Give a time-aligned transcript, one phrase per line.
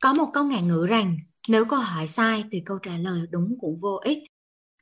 [0.00, 1.16] Có một câu ngạn ngữ rằng
[1.48, 4.18] nếu câu hỏi sai thì câu trả lời đúng cũng vô ích.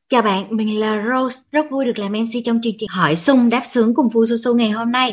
[0.08, 3.48] Chào bạn, mình là Rose, rất vui được làm MC trong chương trình Hỏi sung
[3.50, 5.12] đáp sướng cùng Phu Su Su ngày hôm nay.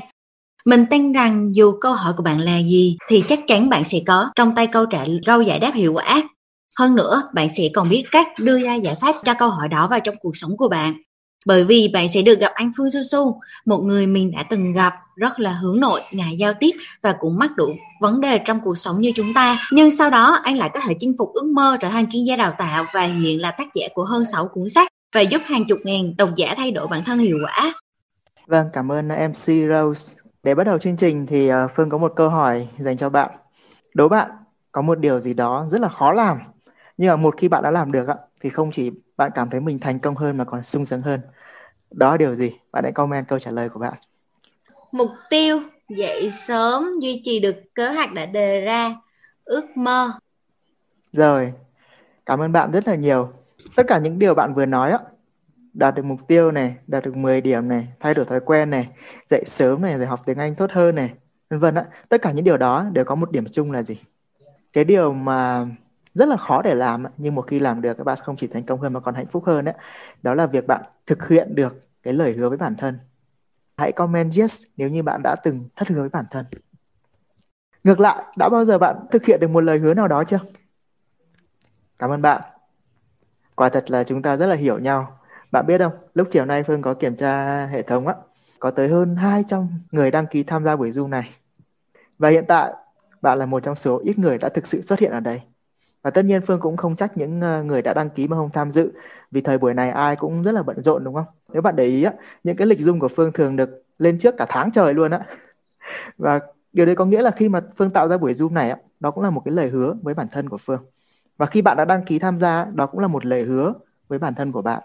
[0.65, 3.97] Mình tin rằng dù câu hỏi của bạn là gì thì chắc chắn bạn sẽ
[4.07, 6.24] có trong tay câu trả câu giải đáp hiệu quả.
[6.79, 9.87] Hơn nữa, bạn sẽ còn biết cách đưa ra giải pháp cho câu hỏi đó
[9.87, 10.94] vào trong cuộc sống của bạn.
[11.46, 14.74] Bởi vì bạn sẽ được gặp anh Phương Su Su, một người mình đã từng
[14.74, 17.70] gặp, rất là hướng nội, ngại giao tiếp và cũng mắc đủ
[18.02, 19.58] vấn đề trong cuộc sống như chúng ta.
[19.72, 22.35] Nhưng sau đó anh lại có thể chinh phục ước mơ trở thành chuyên gia
[22.35, 25.66] đào tạo và hiện là tác giả của hơn 6 cuốn sách và giúp hàng
[25.70, 27.73] chục ngàn độc giả thay đổi bản thân hiệu quả.
[28.48, 30.16] Vâng, cảm ơn uh, MC Rose.
[30.44, 33.31] Để bắt đầu chương trình thì uh, Phương có một câu hỏi dành cho bạn.
[33.94, 34.31] Đố bạn
[34.72, 36.39] có một điều gì đó rất là khó làm,
[36.97, 38.05] nhưng mà một khi bạn đã làm được
[38.41, 41.22] thì không chỉ bạn cảm thấy mình thành công hơn mà còn sung sướng hơn.
[41.91, 42.52] Đó là điều gì?
[42.72, 43.94] Bạn hãy comment câu trả lời của bạn.
[44.95, 45.59] Mục tiêu
[45.90, 48.95] dậy sớm duy trì được kế hoạch đã đề ra,
[49.44, 50.12] ước mơ.
[51.13, 51.53] Rồi,
[52.26, 53.34] cảm ơn bạn rất là nhiều.
[53.76, 55.00] Tất cả những điều bạn vừa nói á,
[55.73, 58.88] đạt được mục tiêu này, đạt được 10 điểm này, thay đổi thói quen này,
[59.30, 61.09] dậy sớm này, rồi học tiếng Anh tốt hơn này,
[61.50, 61.86] vân vân á.
[62.09, 63.97] Tất cả những điều đó đều có một điểm chung là gì?
[64.73, 65.67] Cái điều mà
[66.14, 68.64] rất là khó để làm nhưng một khi làm được các bạn không chỉ thành
[68.64, 69.75] công hơn mà còn hạnh phúc hơn đấy
[70.23, 73.00] đó là việc bạn thực hiện được cái lời hứa với bản thân
[73.78, 76.45] hãy comment yes nếu như bạn đã từng thất hứa với bản thân.
[77.84, 80.40] Ngược lại, đã bao giờ bạn thực hiện được một lời hứa nào đó chưa?
[82.00, 82.42] Cảm ơn bạn.
[83.56, 85.20] Quả thật là chúng ta rất là hiểu nhau.
[85.52, 88.16] Bạn biết không, lúc chiều nay phương có kiểm tra hệ thống á,
[88.59, 91.30] có tới hơn 200 người đăng ký tham gia buổi zoom này.
[92.18, 92.73] Và hiện tại,
[93.22, 95.42] bạn là một trong số ít người đã thực sự xuất hiện ở đây
[96.06, 98.50] và tất nhiên Phương cũng không trách những ờ, người đã đăng ký mà không
[98.53, 98.92] tham dự
[99.31, 101.25] vì thời buổi này ai cũng rất là bận rộn đúng không?
[101.53, 104.36] Nếu bạn để ý á, những cái lịch dung của Phương thường được lên trước
[104.38, 105.20] cả tháng trời luôn á.
[106.17, 106.39] Và
[106.73, 109.12] điều đấy có nghĩa là khi mà Phương tạo ra buổi Zoom này á, đó
[109.12, 110.86] cũng là một cái lời hứa với bản thân của Phương.
[111.38, 113.73] Và khi bạn đã đăng ký tham gia, đó cũng là một lời hứa
[114.08, 114.84] với bản thân của bạn.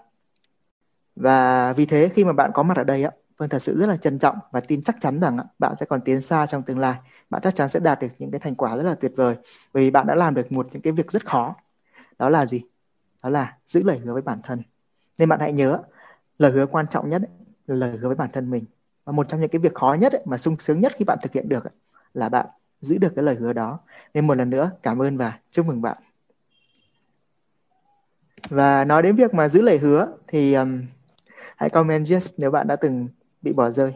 [1.16, 3.86] Và vì thế khi mà bạn có mặt ở đây á, vâng thật sự rất
[3.86, 6.78] là trân trọng và tin chắc chắn rằng bạn sẽ còn tiến xa trong tương
[6.78, 6.94] lai.
[7.30, 9.36] Bạn chắc chắn sẽ đạt được những cái thành quả rất là tuyệt vời
[9.72, 11.54] bởi vì bạn đã làm được một những cái việc rất khó.
[12.18, 12.62] Đó là gì?
[13.22, 14.62] Đó là giữ lời hứa với bản thân.
[15.18, 15.82] Nên bạn hãy nhớ
[16.38, 17.22] lời hứa quan trọng nhất
[17.66, 18.64] là lời hứa với bản thân mình.
[19.04, 21.32] Và một trong những cái việc khó nhất mà sung sướng nhất khi bạn thực
[21.32, 21.64] hiện được
[22.14, 22.46] là bạn
[22.80, 23.78] giữ được cái lời hứa đó.
[24.14, 25.96] Nên một lần nữa cảm ơn và chúc mừng bạn.
[28.48, 30.82] Và nói đến việc mà giữ lời hứa thì um,
[31.56, 33.08] hãy comment yes nếu bạn đã từng
[33.42, 33.94] bị bỏ rơi.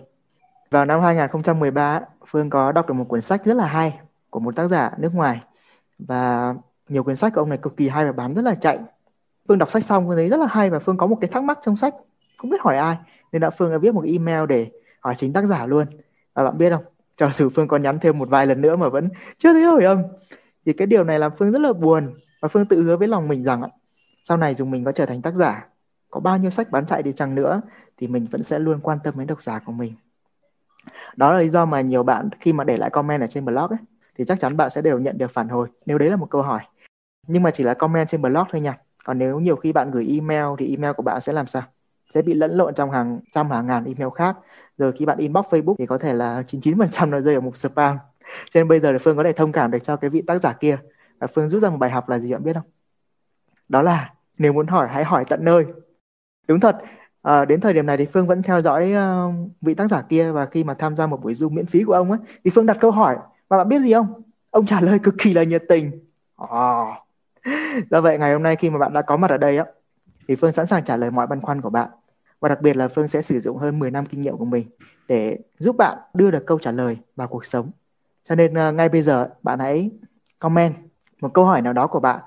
[0.71, 3.99] Vào năm 2013, Phương có đọc được một cuốn sách rất là hay
[4.31, 5.41] của một tác giả nước ngoài
[5.99, 6.55] và
[6.89, 8.79] nhiều cuốn sách của ông này cực kỳ hay và bán rất là chạy.
[9.49, 11.43] Phương đọc sách xong Phương thấy rất là hay và Phương có một cái thắc
[11.43, 11.95] mắc trong sách
[12.37, 12.97] không biết hỏi ai
[13.33, 15.87] nên đã Phương đã viết một email để hỏi chính tác giả luôn.
[16.35, 16.85] Và bạn biết không,
[17.17, 19.85] cho dù Phương có nhắn thêm một vài lần nữa mà vẫn chưa thấy hồi
[19.85, 20.03] âm
[20.67, 23.29] thì cái điều này làm Phương rất là buồn và Phương tự hứa với lòng
[23.29, 23.63] mình rằng
[24.25, 25.67] sau này dù mình có trở thành tác giả
[26.11, 27.61] có bao nhiêu sách bán chạy đi chăng nữa
[27.97, 29.95] thì mình vẫn sẽ luôn quan tâm đến độc giả của mình.
[31.17, 33.69] Đó là lý do mà nhiều bạn khi mà để lại comment ở trên blog
[33.69, 33.79] ấy,
[34.19, 36.43] thì chắc chắn bạn sẽ đều nhận được phản hồi nếu đấy là một câu
[36.43, 36.63] hỏi.
[37.27, 38.79] Nhưng mà chỉ là comment trên blog thôi nha.
[39.05, 41.63] Còn nếu nhiều khi bạn gửi email thì email của bạn sẽ làm sao?
[42.15, 44.37] Sẽ bị lẫn lộn trong hàng trăm hàng ngàn email khác.
[44.79, 47.99] Rồi khi bạn inbox Facebook thì có thể là 99% nó rơi ở mục spam.
[48.51, 50.43] Cho nên bây giờ thì Phương có thể thông cảm được cho cái vị tác
[50.43, 50.79] giả kia.
[51.19, 52.67] Và Phương rút ra một bài học là gì bạn biết không?
[53.69, 55.65] Đó là nếu muốn hỏi hãy hỏi tận nơi.
[56.49, 56.77] Đúng thật
[57.25, 60.31] à, đến thời điểm này thì phương vẫn theo dõi uh, vị tác giả kia
[60.31, 62.67] và khi mà tham gia một buổi zoom miễn phí của ông ấy thì phương
[62.67, 63.17] đặt câu hỏi
[63.49, 64.23] và bạn biết gì không?
[64.51, 65.91] Ông trả lời cực kỳ là nhiệt tình.
[66.37, 66.85] À.
[67.91, 69.65] do vậy ngày hôm nay khi mà bạn đã có mặt ở đây á
[70.29, 71.89] thì phương sẵn sàng trả lời mọi băn khoăn của bạn.
[72.41, 74.67] Và đặc biệt là phương sẽ sử dụng hơn 10 năm kinh nghiệm của mình
[75.09, 77.71] để giúp bạn đưa được câu trả lời vào cuộc sống.
[78.29, 79.91] Cho nên uh, ngay bây giờ bạn hãy
[80.39, 80.75] comment
[81.21, 82.21] một câu hỏi nào đó của bạn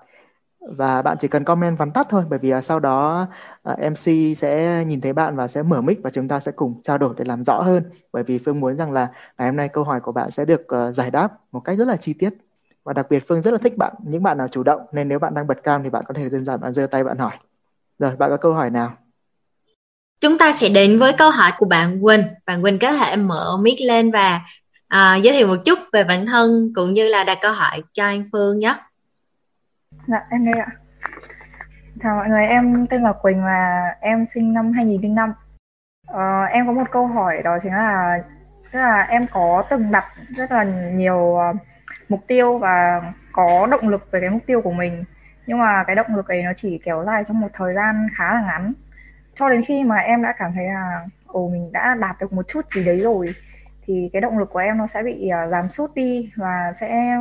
[0.69, 3.28] và bạn chỉ cần comment vắn tắt thôi bởi vì uh, sau đó
[3.63, 6.51] à, uh, MC sẽ nhìn thấy bạn và sẽ mở mic và chúng ta sẽ
[6.51, 7.83] cùng trao đổi để làm rõ hơn.
[8.13, 9.07] Bởi vì Phương muốn rằng là
[9.38, 11.88] ngày hôm nay câu hỏi của bạn sẽ được uh, giải đáp một cách rất
[11.88, 12.29] là chi tiết.
[12.83, 14.81] Và đặc biệt Phương rất là thích bạn những bạn nào chủ động.
[14.91, 17.03] Nên nếu bạn đang bật cam thì bạn có thể đơn giản bạn giơ tay
[17.03, 17.38] bạn hỏi.
[18.00, 18.97] Rồi bạn có câu hỏi nào?
[20.21, 22.24] Chúng ta sẽ đến với câu hỏi của bạn Quỳnh.
[22.45, 24.41] Bạn Quỳnh có thể mở mic lên và
[24.88, 28.06] à, giới thiệu một chút về bản thân cũng như là đặt câu hỏi cho
[28.06, 28.75] anh Phương nhé.
[30.07, 30.68] Dạ em đây ạ.
[32.04, 35.34] Chào mọi người, em tên là Quỳnh và em sinh năm 2005.
[36.07, 38.19] Ờ, em có một câu hỏi đó chính là
[38.72, 40.63] tức là em có từng đặt rất là
[40.94, 41.56] nhiều uh,
[42.10, 43.01] mục tiêu và
[43.31, 45.04] có động lực về cái mục tiêu của mình
[45.48, 48.34] nhưng mà cái động lực ấy nó chỉ kéo dài trong một thời gian khá
[48.34, 48.74] là ngắn
[49.36, 52.48] cho đến khi mà em đã cảm thấy là ồ mình đã đạt được một
[52.48, 53.28] chút gì đấy rồi
[53.86, 57.18] thì cái động lực của em nó sẽ bị uh, giảm sút đi và sẽ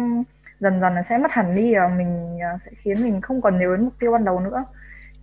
[0.61, 3.59] dần dần nó sẽ mất hẳn đi và mình uh, sẽ khiến mình không còn
[3.59, 4.65] nhớ đến mục tiêu ban đầu nữa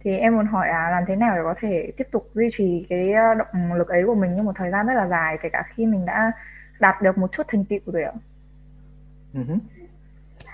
[0.04, 2.86] thì em muốn hỏi là làm thế nào để có thể tiếp tục duy trì
[2.90, 5.64] cái động lực ấy của mình trong một thời gian rất là dài kể cả
[5.76, 6.32] khi mình đã
[6.80, 8.12] đạt được một chút thành tựu rồi ạ
[9.34, 9.58] uh-huh.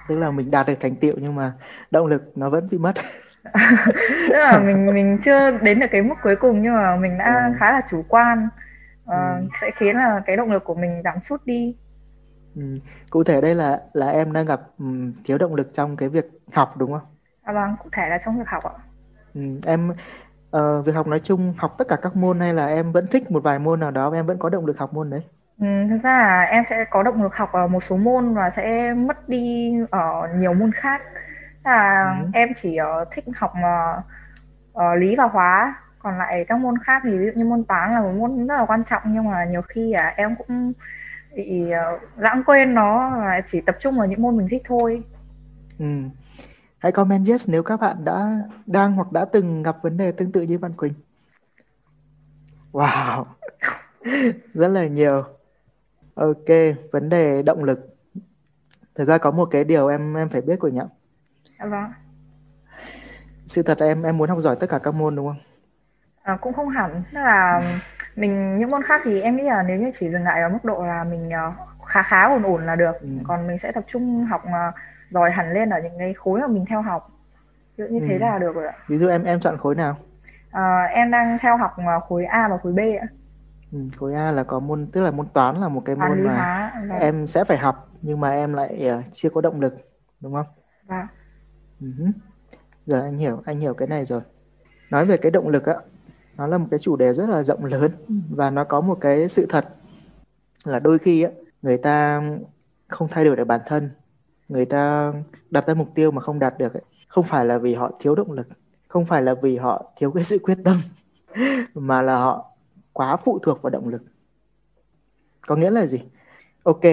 [0.08, 1.54] tức là mình đạt được thành tựu nhưng mà
[1.92, 2.96] động lực nó vẫn bị mất
[4.30, 7.46] tức là mình mình chưa đến được cái mức cuối cùng nhưng mà mình đã
[7.48, 7.56] ừ.
[7.60, 8.48] khá là chủ quan
[9.04, 9.48] uh, ừ.
[9.62, 11.76] sẽ khiến là cái động lực của mình giảm sút đi
[12.60, 12.80] ừ.
[13.10, 16.26] cụ thể đây là là em đang gặp um, thiếu động lực trong cái việc
[16.54, 17.08] học đúng không?
[17.44, 18.76] À vâng, cụ thể là trong việc học ạ.
[19.34, 19.90] Ừ, em
[20.58, 23.32] uh, việc học nói chung học tất cả các môn hay là em vẫn thích
[23.32, 25.22] một vài môn nào đó và em vẫn có động lực học môn đấy?
[25.60, 28.50] Ừ, thực ra là em sẽ có động lực học ở một số môn và
[28.50, 31.02] sẽ mất đi ở nhiều môn khác
[31.64, 32.30] là ừ.
[32.34, 34.04] em chỉ uh, thích học uh,
[34.74, 37.92] uh, lý và hóa còn lại các môn khác thì ví dụ như môn toán
[37.92, 40.74] là một môn rất là quan trọng nhưng mà nhiều khi à, em cũng
[41.40, 45.04] bị uh, lãng quên nó và chỉ tập trung vào những môn mình thích thôi.
[45.80, 45.86] Ừ.
[46.78, 50.32] hãy comment yes nếu các bạn đã đang hoặc đã từng gặp vấn đề tương
[50.32, 50.94] tự như bạn Quỳnh.
[52.72, 53.26] Wow.
[54.54, 55.24] Rất là nhiều.
[56.16, 56.48] Ok
[56.92, 57.96] vấn đề động lực.
[58.96, 60.88] Thực ra có một cái điều em em phải biết của nhậm
[61.60, 61.92] Dạ vâng.
[63.48, 65.40] Sự thật là em em muốn học giỏi tất cả các môn đúng không?
[66.24, 67.62] À, cũng không hẳn, là
[68.20, 70.64] mình những môn khác thì em nghĩ là nếu như chỉ dừng lại ở mức
[70.64, 71.52] độ là mình ờ,
[71.86, 73.08] khá khá ổn ổn là được, ừ.
[73.24, 74.76] còn mình sẽ tập trung học uh,
[75.10, 77.10] giỏi hẳn lên ở những cái khối mà mình theo học.
[77.78, 78.06] Ví dụ như ừ.
[78.10, 78.74] thế là được rồi ạ.
[78.88, 79.98] Ví dụ em em chọn khối nào?
[80.52, 81.76] À, em đang theo học
[82.08, 83.08] khối A và khối B ạ.
[83.72, 86.34] Ừ, khối A là có môn tức là môn toán là một cái môn mà
[86.34, 87.00] hóa, vâng.
[87.00, 89.76] em sẽ phải học nhưng mà em lại uh, chưa có động lực
[90.20, 90.46] đúng không?
[90.88, 91.08] Vâng.
[91.82, 92.12] Uh-huh.
[92.86, 94.22] Giờ anh hiểu, anh hiểu cái này rồi.
[94.90, 95.76] Nói về cái động lực á,
[96.40, 97.92] nó là một cái chủ đề rất là rộng lớn
[98.30, 99.70] và nó có một cái sự thật
[100.64, 101.32] là đôi khi á,
[101.62, 102.24] người ta
[102.88, 103.90] không thay đổi được bản thân,
[104.50, 105.14] người ta
[105.50, 108.16] đặt ra mục tiêu mà không đạt được ấy, không phải là vì họ thiếu
[108.16, 108.48] động lực,
[108.88, 110.78] không phải là vì họ thiếu cái sự quyết tâm
[111.74, 112.52] mà là họ
[112.94, 114.02] quá phụ thuộc vào động lực.
[115.48, 116.02] Có nghĩa là gì?
[116.64, 116.84] Ok,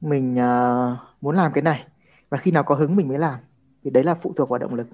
[0.00, 1.84] mình uh, muốn làm cái này
[2.30, 3.38] và khi nào có hứng mình mới làm
[3.84, 4.86] thì đấy là phụ thuộc vào động lực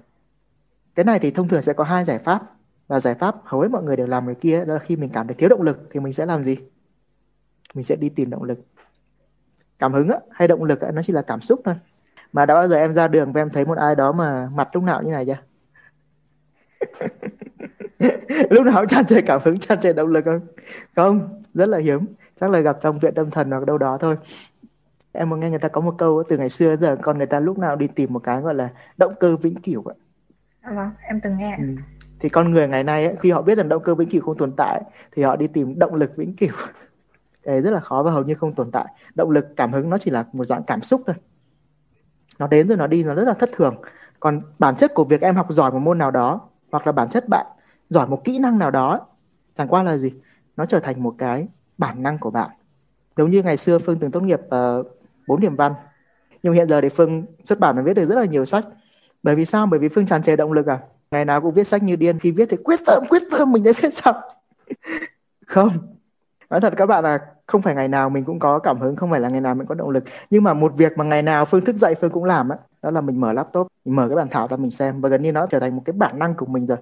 [0.95, 2.41] cái này thì thông thường sẽ có hai giải pháp
[2.91, 5.09] và giải pháp hầu hết mọi người đều làm người kia đó là khi mình
[5.13, 6.57] cảm thấy thiếu động lực thì mình sẽ làm gì?
[7.73, 8.59] Mình sẽ đi tìm động lực.
[9.79, 11.75] Cảm hứng á, hay động lực á, nó chỉ là cảm xúc thôi.
[12.33, 14.69] Mà đã bao giờ em ra đường và em thấy một ai đó mà mặt
[14.73, 15.37] lúc nào như này chưa?
[18.49, 20.39] Lúc nào cũng tràn trề cảm hứng tràn trề động lực không?
[20.95, 22.05] Không rất là hiếm.
[22.39, 24.17] Chắc là gặp trong viện tâm thần hoặc đâu đó thôi.
[25.11, 27.39] Em có nghe người ta có một câu từ ngày xưa giờ con người ta
[27.39, 29.95] lúc nào đi tìm một cái gọi là động cơ vĩnh cửu ạ.
[30.61, 31.75] À, vâng em từng nghe ừ
[32.21, 34.37] thì con người ngày nay ấy, khi họ biết rằng động cơ vĩnh cửu không
[34.37, 34.81] tồn tại
[35.11, 36.49] thì họ đi tìm động lực vĩnh cửu.
[37.43, 38.85] Cái rất là khó và hầu như không tồn tại.
[39.15, 41.15] Động lực cảm hứng nó chỉ là một dạng cảm xúc thôi.
[42.39, 43.75] Nó đến rồi nó đi nó rất là thất thường.
[44.19, 46.41] Còn bản chất của việc em học giỏi một môn nào đó
[46.71, 47.45] hoặc là bản chất bạn
[47.89, 49.07] giỏi một kỹ năng nào đó
[49.57, 50.13] chẳng qua là gì?
[50.57, 51.47] Nó trở thành một cái
[51.77, 52.49] bản năng của bạn.
[53.17, 54.87] Giống như ngày xưa phương từng tốt nghiệp ờ, uh,
[55.27, 55.73] 4 điểm văn.
[56.43, 58.65] Nhưng hiện giờ thì phương xuất bản và viết được rất là nhiều sách.
[59.23, 59.65] Bởi vì sao?
[59.65, 60.79] Bởi vì phương tràn trề động lực à?
[61.11, 63.63] Ngày nào cũng viết sách như điên khi viết thì quyết tâm quyết tâm mình
[63.63, 64.15] sẽ viết xong.
[65.47, 65.71] Không.
[66.49, 69.09] Nói thật các bạn là không phải ngày nào mình cũng có cảm hứng không
[69.09, 70.03] phải là ngày nào mình có động lực.
[70.29, 72.63] Nhưng mà một việc mà ngày nào phương thức dậy phương cũng làm á đó,
[72.81, 75.01] đó là mình mở laptop mình mở cái bản thảo ra mình xem.
[75.01, 76.77] Và gần như nó trở thành một cái bản năng của mình rồi.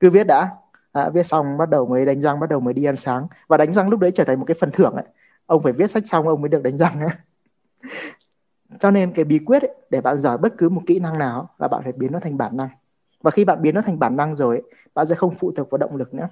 [0.00, 0.50] Cứ viết đã.
[0.92, 3.26] À, viết xong bắt đầu mới đánh răng bắt đầu mới đi ăn sáng.
[3.48, 5.04] Và đánh răng lúc đấy trở thành một cái phần thưởng ấy.
[5.46, 7.10] Ông phải viết sách xong ông mới được đánh răng ấy
[8.80, 11.48] cho nên cái bí quyết ấy, để bạn giỏi bất cứ một kỹ năng nào
[11.58, 12.68] là bạn phải biến nó thành bản năng
[13.24, 14.62] và khi bạn biến nó thành bản năng rồi
[14.94, 16.28] bạn sẽ không phụ thuộc vào động lực nữa.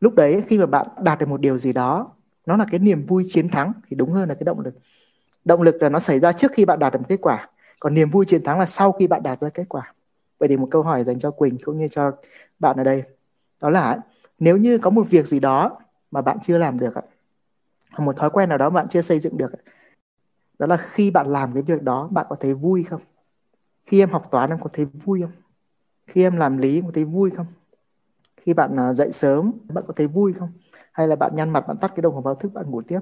[0.00, 2.12] Lúc đấy, khi mà bạn đạt được một điều gì đó,
[2.46, 4.74] nó là cái niềm vui chiến thắng, thì đúng hơn là cái động lực.
[5.44, 7.48] Động lực là nó xảy ra trước khi bạn đạt được một kết quả,
[7.80, 9.92] còn niềm vui chiến thắng là sau khi bạn đạt ra kết quả.
[10.38, 12.12] Vậy thì một câu hỏi dành cho quỳnh cũng như cho
[12.58, 13.02] bạn ở đây.
[13.60, 14.00] Đó là,
[14.38, 15.78] nếu như có một việc gì đó
[16.10, 16.94] mà bạn chưa làm được
[17.98, 19.52] một thói quen nào đó bạn chưa xây dựng được
[20.58, 23.00] đó là khi bạn làm cái việc đó, bạn có thấy vui không?
[23.86, 25.45] Khi em học toán, em có thấy vui không?
[26.06, 27.46] Khi em làm lý em có thấy vui không?
[28.36, 30.52] Khi bạn à, dậy sớm bạn có thấy vui không?
[30.92, 33.00] Hay là bạn nhăn mặt bạn tắt cái đồng hồ báo thức bạn ngủ tiếp?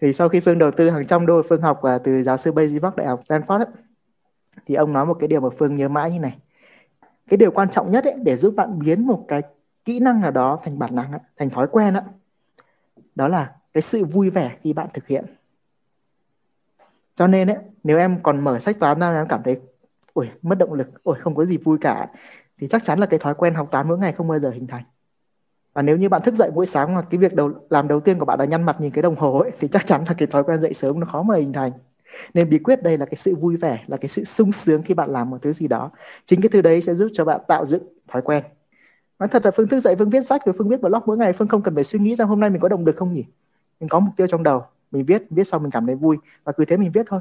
[0.00, 2.52] Thì sau khi phương đầu tư hàng trăm đô phương học à, từ giáo sư
[2.52, 3.66] Basie Bắc đại học Stanford ấy,
[4.66, 6.38] thì ông nói một cái điều mà phương nhớ mãi như này.
[7.28, 9.42] Cái điều quan trọng nhất ấy, để giúp bạn biến một cái
[9.84, 12.02] kỹ năng nào đó thành bản năng thành thói quen ấy,
[13.14, 15.24] đó là cái sự vui vẻ khi bạn thực hiện.
[17.16, 19.60] Cho nên ấy, nếu em còn mở sách toán ra em cảm thấy
[20.12, 20.88] ôi mất động lực.
[21.02, 22.08] Ôi không có gì vui cả.
[22.58, 24.66] Thì chắc chắn là cái thói quen học toán mỗi ngày không bao giờ hình
[24.66, 24.82] thành.
[25.72, 28.18] Và nếu như bạn thức dậy mỗi sáng mà cái việc đầu, làm đầu tiên
[28.18, 30.26] của bạn là nhăn mặt nhìn cái đồng hồ ấy, thì chắc chắn là cái
[30.26, 31.72] thói quen dậy sớm nó khó mà hình thành.
[32.34, 34.94] Nên bí quyết đây là cái sự vui vẻ, là cái sự sung sướng khi
[34.94, 35.90] bạn làm một thứ gì đó.
[36.26, 38.44] Chính cái thứ đấy sẽ giúp cho bạn tạo dựng thói quen.
[39.18, 41.32] Nói thật là phương thức dậy phương viết sách và phương viết blog mỗi ngày,
[41.32, 43.24] phương không cần phải suy nghĩ rằng hôm nay mình có động lực không nhỉ?
[43.80, 44.64] Mình có mục tiêu trong đầu.
[44.90, 46.16] Mình viết viết xong mình cảm thấy vui.
[46.44, 47.20] Và cứ thế mình viết thôi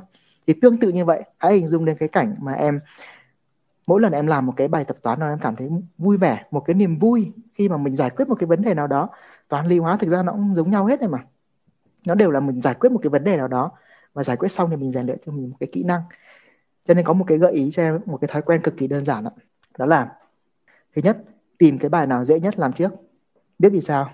[0.49, 2.79] thì tương tự như vậy hãy hình dung đến cái cảnh mà em
[3.87, 6.45] mỗi lần em làm một cái bài tập toán nào em cảm thấy vui vẻ
[6.51, 9.09] một cái niềm vui khi mà mình giải quyết một cái vấn đề nào đó.
[9.47, 11.25] Toán lý hóa thực ra nó cũng giống nhau hết này mà
[12.05, 13.71] nó đều là mình giải quyết một cái vấn đề nào đó
[14.13, 16.01] và giải quyết xong thì mình rèn luyện cho mình một cái kỹ năng.
[16.87, 18.87] Cho nên có một cái gợi ý cho em một cái thói quen cực kỳ
[18.87, 19.31] đơn giản đó,
[19.77, 20.13] đó là
[20.95, 21.17] thứ nhất
[21.57, 22.91] tìm cái bài nào dễ nhất làm trước.
[23.59, 24.09] Biết vì sao?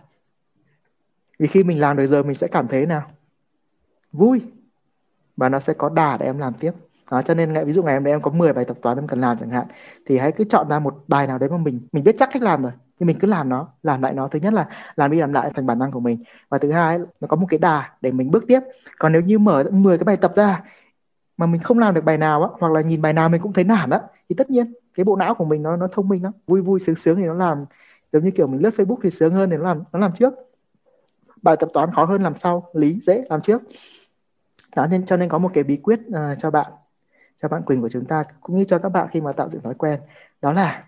[1.40, 3.12] Vì khi mình làm được rồi mình sẽ cảm thấy nào?
[4.12, 4.42] Vui
[5.38, 6.72] và nó sẽ có đà để em làm tiếp.
[7.12, 9.08] Đó, cho nên ví dụ ngày hôm nay em có 10 bài tập toán em
[9.08, 9.66] cần làm chẳng hạn
[10.06, 12.42] thì hãy cứ chọn ra một bài nào đấy mà mình mình biết chắc cách
[12.42, 14.28] làm rồi thì mình cứ làm nó làm lại nó.
[14.28, 16.24] Thứ nhất là làm đi làm lại thành bản năng của mình.
[16.50, 18.60] Và thứ hai nó có một cái đà để mình bước tiếp.
[19.00, 20.64] Còn nếu như mở 10 cái bài tập ra
[21.38, 23.54] mà mình không làm được bài nào á hoặc là nhìn bài nào mình cũng
[23.54, 26.24] thấy nản á thì tất nhiên cái bộ não của mình nó nó thông minh
[26.24, 26.34] lắm.
[26.48, 27.66] Vui vui sướng sướng thì nó làm
[28.14, 30.34] giống như kiểu mình lướt Facebook thì sướng hơn thì nó làm nó làm trước.
[31.42, 33.62] Bài tập toán khó hơn làm sau lý dễ làm trước
[34.76, 36.72] đó nên cho nên có một cái bí quyết uh, cho bạn
[37.42, 39.62] cho bạn Quỳnh của chúng ta cũng như cho các bạn khi mà tạo dựng
[39.62, 40.00] thói quen.
[40.42, 40.84] Đó là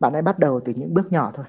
[0.00, 1.44] bạn hãy bắt đầu từ những bước nhỏ thôi.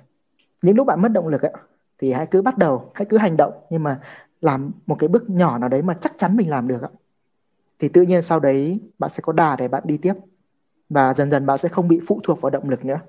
[0.62, 1.51] Những lúc bạn mất động lực ấy,
[1.98, 4.00] thì hãy cứ bắt đầu hãy cứ hành động nhưng mà
[4.41, 6.91] làm một cái bước nhỏ nào đấy mà chắc chắn mình làm được ấy.
[7.79, 10.13] thì tự nhiên sau đấy bạn sẽ có đà để bạn đi tiếp
[10.89, 13.00] và dần dần bạn sẽ không bị phụ thuộc vào động lực nữa.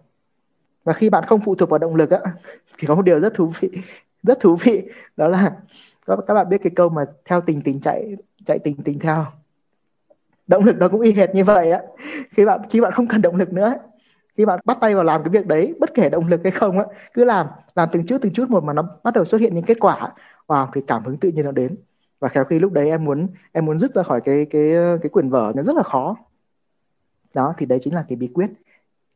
[0.85, 2.20] Và khi bạn không phụ thuộc vào động lực á
[2.78, 3.70] thì có một điều rất thú vị
[4.22, 4.88] rất thú vị.
[5.16, 5.56] Đó là
[6.06, 9.26] các bạn biết cái câu mà theo tình tình chạy chạy tình tình theo.
[10.46, 11.82] Động lực nó cũng y hệt như vậy á.
[12.30, 13.75] Khi bạn khi bạn không cần động lực nữa,
[14.37, 16.78] khi bạn bắt tay vào làm cái việc đấy, bất kể động lực hay không
[16.78, 16.84] á,
[17.14, 19.64] cứ làm làm từng chút từng chút một mà nó bắt đầu xuất hiện những
[19.64, 20.12] kết quả
[20.46, 21.76] wow thì cảm hứng tự nhiên nó đến.
[22.20, 24.70] Và khéo khi lúc đấy em muốn em muốn dứt ra khỏi cái cái
[25.02, 26.16] cái quyển vở nó rất là khó.
[27.34, 28.50] Đó, thì đấy chính là cái bí quyết.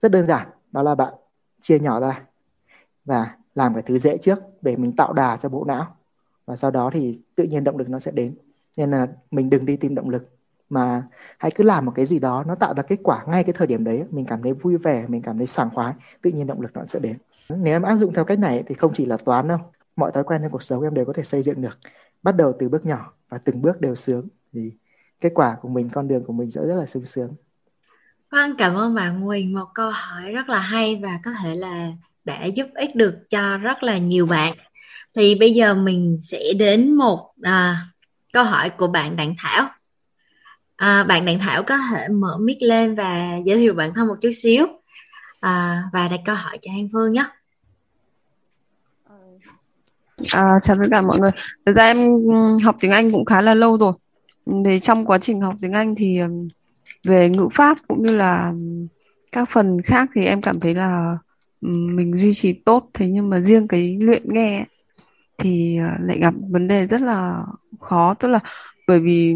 [0.03, 1.15] Rất đơn giản, đó là bạn
[1.61, 2.23] chia nhỏ ra.
[3.05, 5.97] Và làm cái thứ dễ trước để mình tạo đà cho bộ não.
[6.47, 8.35] Và sau đó thì tự nhiên động lực nó sẽ đến.
[8.77, 10.29] Nên là mình đừng đi tìm động lực
[10.71, 11.03] mà
[11.39, 13.67] hãy cứ làm một cái gì đó nó tạo ra kết quả ngay cái thời
[13.67, 14.05] điểm đấy.
[14.11, 16.87] Mình cảm thấy vui vẻ mình cảm thấy sảng khoái tự nhiên động lực nó
[16.87, 17.19] sẽ đến.
[17.49, 19.59] Nếu em áp dụng theo cách này thì không chỉ là toán đâu
[19.97, 21.79] mọi thói quen trong cuộc sống em đều có thể xây dựng được.
[22.23, 24.73] Bắt đầu từ bước nhỏ và từng bước đều sướng thì
[25.21, 27.35] kết quả của mình con đường của mình sẽ rất là sung sướng.
[28.31, 29.55] Vâng, cảm ơn bạn Quỳnh.
[29.55, 31.93] Một câu hỏi rất là hay và có thể là
[32.25, 34.55] đã giúp ích được cho rất là nhiều bạn.
[35.15, 37.77] Thì bây giờ mình sẽ đến một à,
[38.33, 39.69] câu hỏi của bạn Đặng Thảo.
[40.77, 44.17] À, bạn Đặng Thảo có thể mở mic lên và giới thiệu bản thân một
[44.21, 44.67] chút xíu
[45.41, 47.25] à, và đặt câu hỏi cho An Phương nhé.
[50.31, 51.31] À, chào tất cả mọi người.
[51.67, 52.09] Thực ra em
[52.65, 53.93] học tiếng Anh cũng khá là lâu rồi.
[54.65, 56.21] Thì trong quá trình học tiếng Anh thì
[57.05, 58.53] về ngữ pháp cũng như là
[59.33, 61.19] các phần khác thì em cảm thấy là
[61.63, 64.65] mình duy trì tốt thế nhưng mà riêng cái luyện nghe
[65.39, 67.43] thì ờ, lại gặp vấn đề rất là
[67.81, 68.15] khó.
[68.15, 68.39] Tức là
[68.89, 69.35] bởi vì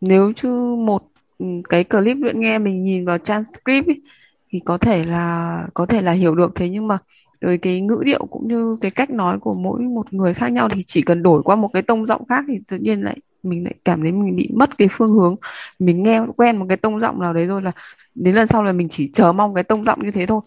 [0.00, 0.50] nếu chứ
[0.86, 1.02] một
[1.38, 4.02] ừ, cái clip luyện nghe mình nhìn vào transcript ấy,
[4.50, 6.52] thì có thể là có thể là hiểu được.
[6.54, 6.98] Thế nhưng mà
[7.40, 10.68] rồi cái ngữ điệu cũng như cái cách nói của mỗi một người khác nhau
[10.74, 13.64] thì chỉ cần đổi qua một cái tông giọng khác thì tự nhiên lại mình
[13.64, 15.36] lại cảm thấy mình bị mất cái phương hướng.
[15.78, 17.72] Mình nghe quen một cái tông giọng nào đấy rồi là
[18.14, 20.40] đến lần sau là mình chỉ chờ mong cái tông giọng như thế thôi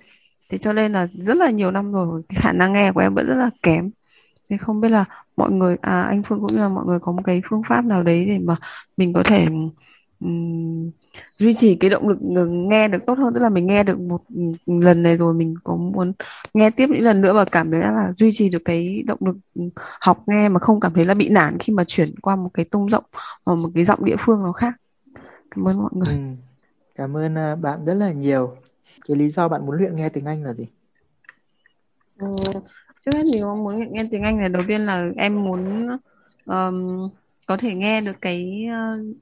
[0.49, 3.15] thế cho nên là rất là nhiều năm rồi cái khả năng nghe của em
[3.15, 3.89] vẫn rất là kém.
[4.49, 5.05] Thế không biết là
[5.37, 7.85] mọi người à anh Phương cũng như là mọi người có một cái phương pháp
[7.85, 8.55] nào đấy để mà
[8.97, 9.45] mình có thể
[10.19, 10.91] um,
[11.39, 13.33] duy trì cái động lực ờ, nghe được tốt hơn?
[13.33, 14.21] Tức là mình nghe được một
[14.65, 16.13] lần này rồi mình có muốn
[16.53, 19.37] nghe tiếp những lần nữa và cảm thấy là duy trì được cái động lực
[20.01, 22.65] học nghe mà không cảm thấy là bị nản khi mà chuyển qua một cái
[22.65, 23.03] tông rộng
[23.45, 24.73] hoặc một cái giọng địa phương nào khác?
[25.55, 26.13] Cảm ơn mọi người.
[26.13, 26.19] Ừ.
[26.95, 28.55] cảm ơn à, bạn rất là nhiều
[29.09, 30.67] cái lý do bạn muốn luyện nghe tiếng Anh là gì?
[32.19, 32.27] Ừ,
[33.01, 35.87] trước hết thì muốn luyện nghe tiếng Anh là đầu tiên là em muốn
[36.45, 37.09] um,
[37.45, 38.67] có thể nghe được cái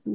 [0.06, 0.13] uh,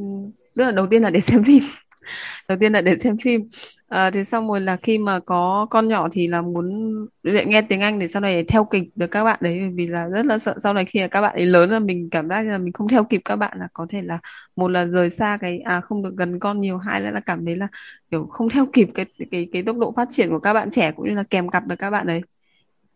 [0.54, 1.62] tức là đầu tiên là để xem phim.
[2.48, 3.48] đầu tiên là để xem phim.
[3.88, 6.92] À, thì xong rồi là khi mà có con nhỏ thì là muốn
[7.22, 10.26] nghe tiếng Anh để sau này theo kịp được các bạn đấy vì là rất
[10.26, 12.72] là sợ sau này khi các bạn ấy lớn là mình cảm giác là mình
[12.72, 14.18] không theo kịp các bạn là có thể là
[14.56, 17.56] một là rời xa cái à không được gần con nhiều hai là cảm thấy
[17.56, 17.68] là
[18.10, 20.92] kiểu không theo kịp cái cái cái tốc độ phát triển của các bạn trẻ
[20.92, 22.20] cũng như là kèm cặp được các bạn đấy.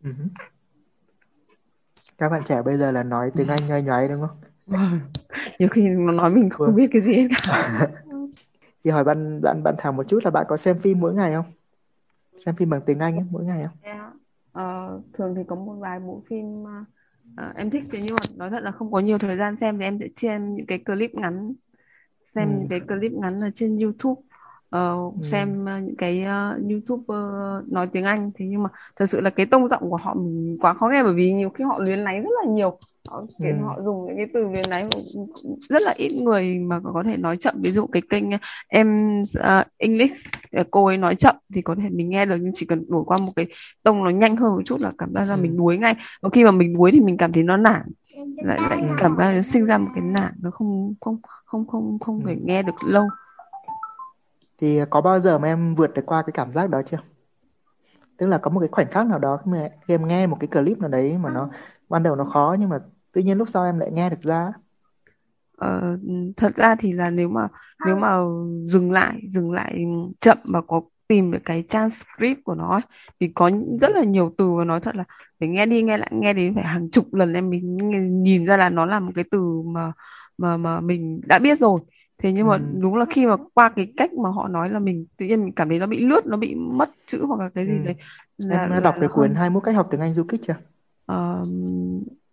[0.05, 0.11] Ừ
[2.19, 4.39] các bạn trẻ bây giờ là nói tiếng Anh nhoay nhoáy đúng không?
[5.59, 6.77] Nhiều khi nó nói mình không vâng.
[6.77, 7.89] biết cái gì hết cả
[8.87, 11.33] thì hỏi bạn bạn bạn thảo một chút là bạn có xem phim mỗi ngày
[11.33, 11.45] không
[12.45, 14.13] xem phim bằng tiếng Anh ấy, mỗi ngày không yeah.
[14.53, 18.51] ờ, thường thì có một vài bộ phim uh, em thích thế nhưng mà nói
[18.51, 21.15] thật là không có nhiều thời gian xem thì em sẽ xem những cái clip
[21.15, 21.55] ngắn
[22.25, 22.67] xem ừ.
[22.71, 24.21] cái clip ngắn ở trên YouTube
[24.77, 25.23] uh, ừ.
[25.23, 27.25] xem uh, những cái uh, YouTuber
[27.73, 30.59] nói tiếng Anh thế nhưng mà thật sự là cái tông giọng của họ mình
[30.61, 32.79] quá khó nghe bởi vì nhiều khi họ luyến láy rất là nhiều
[33.09, 33.47] họ, ừ.
[33.63, 34.85] họ dùng những cái từ luyến láy
[35.69, 37.55] rất là ít người mà có thể nói chậm.
[37.61, 38.25] Ví dụ cái kênh
[38.69, 40.17] em uh, English
[40.71, 43.19] cô ấy nói chậm thì có thể mình nghe được nhưng chỉ cần đổi qua
[43.19, 43.47] một cái
[43.83, 45.41] tông nó nhanh hơn một chút là cảm giác là ừ.
[45.43, 45.95] mình đuối ngay.
[46.23, 47.83] Và khi mà mình đuối thì mình cảm thấy nó nản.
[48.37, 52.27] Lại lại cảm giác sinh ra một cái nản nó không không không không không
[52.27, 53.05] thể nghe được lâu.
[54.61, 56.99] Thì có bao giờ mà em vượt được qua cái cảm giác đó chưa?
[58.17, 59.39] Tức là có một cái khoảnh khắc nào đó
[59.87, 61.49] khi em nghe một cái clip nào đấy mà nó
[61.89, 62.79] ban đầu nó khó nhưng mà
[63.17, 64.53] tự nhiên lúc sau em lại nghe được ra
[65.57, 65.99] ờ,
[66.37, 67.49] thật ra thì là nếu mà
[67.87, 68.17] nếu mà
[68.65, 69.85] dừng lại dừng lại
[70.21, 72.81] chậm và có tìm được cái transcript của nó
[73.21, 75.05] thì có rất là nhiều từ và nói thật là
[75.41, 77.77] phải nghe đi nghe lại nghe đến phải hàng chục lần em mình
[78.23, 79.93] nhìn ra là nó là một cái từ mà
[80.39, 81.81] mà mà mình đã biết rồi
[82.19, 82.63] thế nhưng mà ừ.
[82.81, 85.53] đúng là khi mà qua cái cách mà họ nói là mình tự nhiên mình
[85.55, 87.85] cảm thấy nó bị lướt nó bị mất chữ hoặc là cái gì ừ.
[87.85, 87.95] đấy
[88.37, 90.57] là, em đã đọc cái cuốn 21 cách học tiếng Anh du kích chưa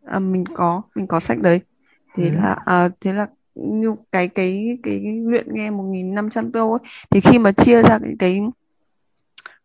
[0.06, 1.62] à, mình có mình có sách đấy.
[2.16, 2.36] Thế ừ.
[2.36, 6.80] là à, thế là như cái cái cái, cái luyện nghe 1.500 câu ấy
[7.10, 8.42] thì khi mà chia ra cái, cái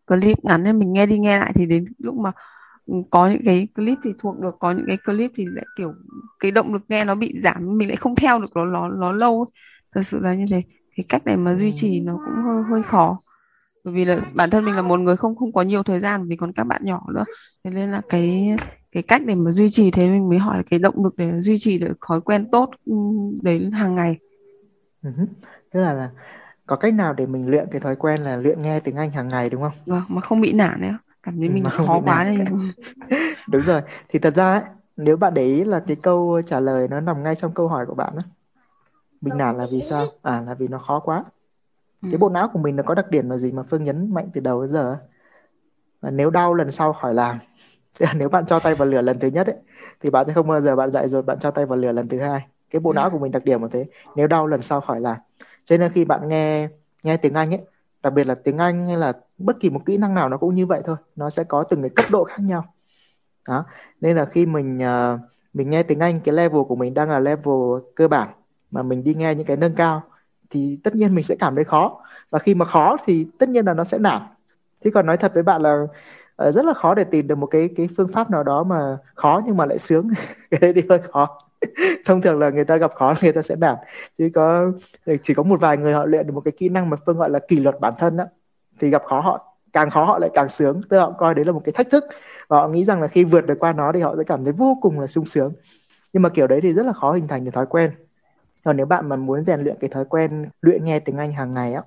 [0.07, 2.33] clip ngắn nên mình nghe đi nghe lại thì đến lúc mà
[3.11, 5.95] có những cái clip thì thuộc được có những cái clip thì lại kiểu
[6.41, 9.13] cái động lực nghe nó bị giảm mình lại không theo được nó nó nó
[9.13, 9.63] lâu ấy.
[9.95, 10.63] Thật sự là như thế.
[10.97, 13.21] Cái cách này mà duy trì nó cũng hơi hơi khó
[13.85, 16.29] bởi vì là bản thân mình là một người không không có nhiều thời gian
[16.29, 17.25] vì còn các bạn nhỏ nữa.
[17.65, 18.55] Thế nên là cái
[18.93, 21.59] cái cách để mà duy trì thế mình mới hỏi cái động lực để duy
[21.59, 22.95] trì được thói quen tốt ừ,
[23.43, 24.17] đến hàng ngày.
[25.03, 25.27] Uh-huh.
[25.73, 26.11] tức là, là
[26.67, 29.29] có cách nào để mình luyện cái thói quen là luyện nghe tiếng Anh hàng
[29.29, 29.73] ngày đúng không?
[29.87, 32.45] Vâng, mà không bị nản nữa cảm thấy ừ, mình khó quá nên
[33.49, 33.81] đúng rồi.
[34.09, 34.63] Thì thật ra ấy,
[34.97, 37.87] nếu bạn để ý là cái câu trả lời nó nằm ngay trong câu hỏi
[37.87, 38.23] của bạn đó
[39.21, 40.07] mình nản là vì sao?
[40.23, 41.25] À là vì nó khó quá
[42.03, 42.09] ừ.
[42.11, 44.31] cái bộ não của mình nó có đặc điểm là gì mà phương nhấn mạnh
[44.35, 44.97] từ đầu đến giờ
[46.01, 47.39] và nếu đau lần sau khỏi làm
[48.15, 49.57] nếu bạn cho tay vào lửa lần thứ nhất ấy,
[50.01, 52.09] thì bạn sẽ không bao giờ bạn dạy rồi bạn cho tay vào lửa lần
[52.09, 52.47] thứ hai.
[52.71, 52.95] Cái bộ ừ.
[52.95, 53.85] não của mình đặc điểm là thế
[54.17, 55.17] nếu đau lần sau khỏi làm.
[55.65, 56.69] Cho nên khi bạn nghe
[57.03, 57.61] nghe tiếng anh ấy
[58.03, 60.55] đặc biệt là tiếng anh hay là bất kỳ một kỹ năng nào nó cũng
[60.55, 62.65] như vậy thôi nó sẽ có từng cái cấp độ khác nhau.
[63.49, 63.65] Đó.
[64.01, 65.21] Nên là khi mình uh,
[65.53, 67.55] mình nghe tiếng anh cái level của mình đang là level
[67.95, 68.29] cơ bản
[68.71, 70.03] mà mình đi nghe những cái nâng cao
[70.51, 72.01] thì tất nhiên mình sẽ cảm thấy khó.
[72.31, 74.23] Và khi mà khó thì tất nhiên là nó sẽ nản.
[74.85, 75.83] Thế còn nói thật với bạn là
[76.49, 78.99] uh, rất là khó để tìm được một cái cái phương pháp nào đó mà
[79.15, 80.09] khó nhưng mà lại sướng.
[80.51, 81.43] Cái đấy thì hơi khó.
[82.07, 83.77] Thông thường là người ta gặp khó người ta sẽ nản.
[84.19, 84.73] Chứ có
[85.07, 87.19] ờ, chỉ có một vài người họ luyện được một cái kỹ năng mà phương
[87.19, 88.25] gọi là kỷ luật bản thân đó
[88.81, 90.81] thì gặp khó họ càng khó họ lại càng sướng.
[90.89, 92.05] Tức là họ coi đấy là một cái thách thức.
[92.49, 94.53] Và họ nghĩ rằng là khi vượt được qua nó thì họ sẽ cảm thấy
[94.53, 95.53] vô cùng là sung sướng.
[96.13, 97.91] Nhưng mà kiểu đấy thì rất là khó hình thành được thói quen
[98.65, 101.55] còn nếu bạn mà muốn rèn luyện cái thói quen luyện nghe tiếng Anh hàng
[101.55, 101.83] ngày á,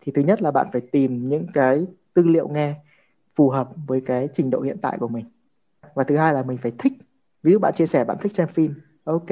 [0.00, 2.74] thì thứ nhất là bạn phải tìm những cái tư liệu nghe
[3.36, 5.24] phù hợp với cái trình độ hiện tại của mình.
[5.94, 6.92] Và thứ hai là mình phải thích,
[7.42, 9.28] ví dụ bạn chia sẻ bạn thích xem phim, ok,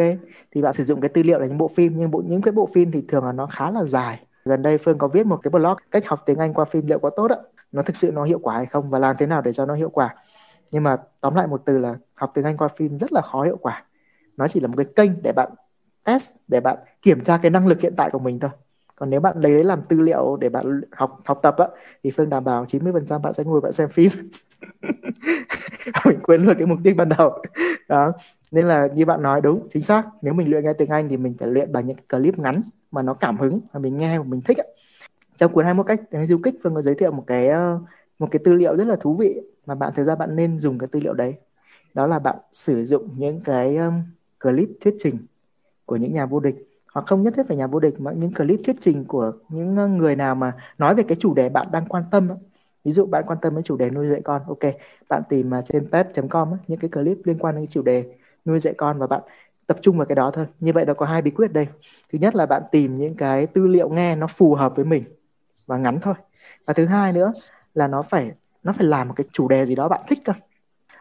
[0.50, 2.52] thì bạn sử dụng cái tư liệu là những bộ phim, nhưng bộ, những cái
[2.52, 4.26] bộ phim thì thường là nó khá là dài.
[4.44, 6.98] Gần đây phương có viết một cái blog cách học tiếng anh qua phim liệu
[6.98, 7.36] có tốt ạ
[7.72, 9.74] nó thực sự nó hiệu quả hay không và làm thế nào để cho nó
[9.74, 10.14] hiệu quả.
[10.70, 13.42] Nhưng mà tóm lại một từ là học tiếng anh qua phim rất là khó
[13.42, 13.84] hiệu quả.
[14.36, 15.52] Nó chỉ là một cái kênh để bạn
[16.06, 18.50] test để bạn kiểm tra cái năng lực hiện tại của mình thôi.
[18.96, 21.66] Còn nếu bạn lấy đấy làm tư liệu để bạn học học tập á
[22.02, 24.10] thì phương đảm bảo 90% bạn sẽ ngồi bạn xem phim.
[26.06, 27.42] Mình quên luôn cái mục tiêu ban đầu.
[27.88, 28.12] Đó.
[28.50, 30.04] Nên là như bạn nói đúng chính xác.
[30.22, 33.02] Nếu mình luyện nghe tiếng Anh thì mình phải luyện bằng những clip ngắn mà
[33.02, 34.68] nó cảm hứng mà mình nghe mà mình thích ấy.
[35.38, 37.78] trong cuốn 21 cách tiếng du kích phương có giới thiệu một cái ờ,
[38.18, 40.78] một cái tư liệu rất là thú vị mà bạn thực ra bạn nên dùng
[40.78, 41.34] cái tư liệu đấy.
[41.94, 44.02] Đó là bạn sử dụng những cái um,
[44.40, 45.16] clip thuyết trình
[45.86, 46.68] của những nhà vô địch.
[46.92, 49.76] Hoặc không nhất thiết phải nhà vô địch, mà những clip thuyết trình của những
[49.76, 52.28] ờ, người nào mà nói về cái chủ đề bạn đang quan tâm
[52.84, 54.74] ví dụ bạn quan tâm đến chủ đề nuôi dạy con, ok,
[55.08, 58.04] bạn tìm ờ, trên ted.com những cái clip liên quan đến chủ đề
[58.44, 59.20] nuôi dạy con và bạn
[59.66, 60.46] tập trung vào cái đó thôi.
[60.60, 61.66] Như vậy nó có hai bí quyết đây.
[62.12, 65.04] Thứ nhất là bạn tìm những cái tư liệu nghe nó phù hợp với mình
[65.66, 66.14] và ngắn thôi.
[66.66, 67.32] Và thứ hai nữa
[67.74, 70.32] là nó phải nó phải làm một cái chủ đề gì đó bạn thích cơ.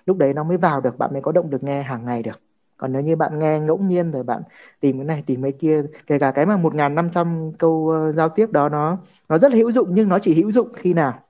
[0.06, 2.45] Lúc đấy nó mới vào được, bạn mới có động lực nghe hàng ngày được
[2.78, 4.42] còn nếu như bạn nghe ngẫu nhiên rồi bạn
[4.80, 7.72] tìm cái này tìm cái kia kể cả cái mà một năm trăm câu
[8.10, 8.98] uh, giao tiếp đó nó
[9.30, 11.24] nó rất là hữu dụng nhưng nó chỉ hữu dụng khi nào?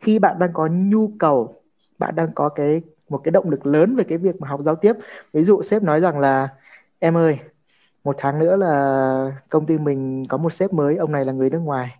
[0.00, 1.62] Khi bạn đang có nhu cầu
[1.98, 4.76] bạn đang có cái một cái động lực lớn về cái việc mà học giao
[4.76, 4.92] tiếp.
[5.32, 6.48] Ví dụ sếp nói rằng là
[6.98, 7.38] em ơi
[8.04, 11.50] một tháng nữa là công ty mình có một sếp mới ông này là người
[11.50, 11.96] nước ngoài.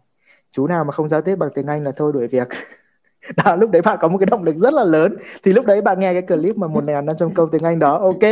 [0.52, 2.48] Chú nào mà không giao tiếp bằng tiếng anh là thôi đuổi việc.
[3.44, 5.16] đó lúc đấy bạn có một cái động lực rất là lớn.
[5.44, 7.78] Thì lúc đấy bạn nghe cái clip mà một ngàn năm trăm câu tiếng anh
[7.78, 8.22] đó ok.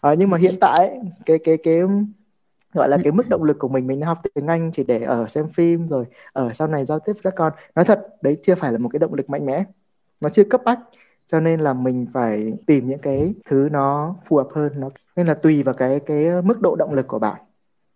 [0.00, 1.82] À, nhưng mà hiện tại cái cái cái
[2.72, 5.26] gọi là cái mức động lực của mình mình học tiếng Anh chỉ để ở
[5.28, 7.52] xem phim rồi ở sau này giao tiếp với các con.
[7.74, 9.64] Nói thật đấy chưa phải là một cái động lực mạnh mẽ.
[10.20, 10.78] Nó chưa cấp bách
[11.32, 15.26] cho nên là mình phải tìm những cái thứ nó phù hợp hơn nó nên
[15.26, 17.40] là tùy vào cái cái mức độ động lực của bạn.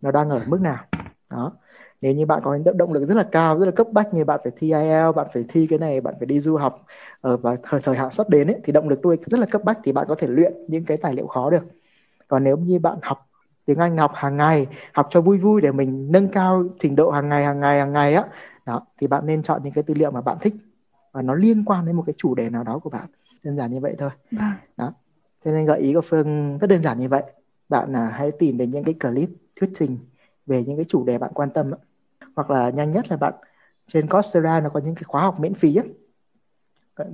[0.00, 0.84] Nó đang ở mức nào.
[1.30, 1.52] Đó
[2.00, 4.40] nếu như bạn có động lực rất là cao rất là cấp bách như bạn
[4.42, 6.84] phải thi IELTS bạn phải thi cái này bạn phải đi du học
[7.20, 9.64] ở và thời thời hạn sắp đến ấy, thì động lực tôi rất là cấp
[9.64, 11.64] bách thì bạn có thể luyện những cái tài liệu khó được.
[12.28, 13.26] Còn nếu như bạn học
[13.64, 17.10] tiếng Anh học hàng ngày học cho vui vui để mình nâng cao trình độ
[17.10, 18.24] hàng ngày hàng ngày hàng ngày á
[18.66, 20.54] đó thì bạn nên chọn những cái tư liệu mà bạn thích
[21.12, 23.06] và nó liên quan đến một cái chủ đề nào đó của bạn.
[23.42, 24.10] Đơn giản như vậy thôi.
[24.30, 24.52] Vâng.
[24.76, 24.92] đó.
[25.44, 27.22] Cho nên gợi ý của phương rất đơn giản như vậy.
[27.68, 29.28] Bạn là hãy tìm đến những cái clip
[29.60, 29.98] thuyết trình
[30.46, 31.70] về những cái chủ đề bạn quan tâm
[32.38, 33.34] hoặc là nhanh nhất là bạn
[33.92, 35.88] trên Coursera nó có những cái khóa học miễn phí ấy.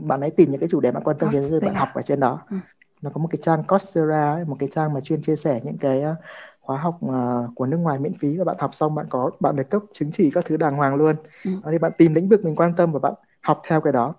[0.01, 2.03] bạn hãy tìm những cái chủ đề bạn quan tâm đến rồi bạn học ở
[2.03, 2.57] trên đó ừ.
[3.03, 6.03] nó có một cái trang Coursera một cái trang mà chuyên chia sẻ những cái
[6.03, 6.15] ờ,
[6.61, 9.57] khóa học uh, của nước ngoài miễn phí và bạn học xong bạn có bạn
[9.57, 11.51] được cấp chứng chỉ các thứ đàng hoàng luôn ừ.
[11.71, 14.15] thì bạn tìm lĩnh vực mình quan tâm và bạn học theo cái đó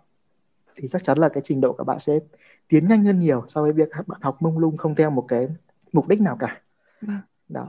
[0.76, 2.20] thì chắc chắn là cái trình độ của bạn sẽ
[2.68, 5.48] tiến nhanh hơn nhiều so với việc bạn học mông lung không theo một cái
[5.94, 6.62] mục đích nào cả
[7.02, 7.20] vâng.
[7.50, 7.68] đó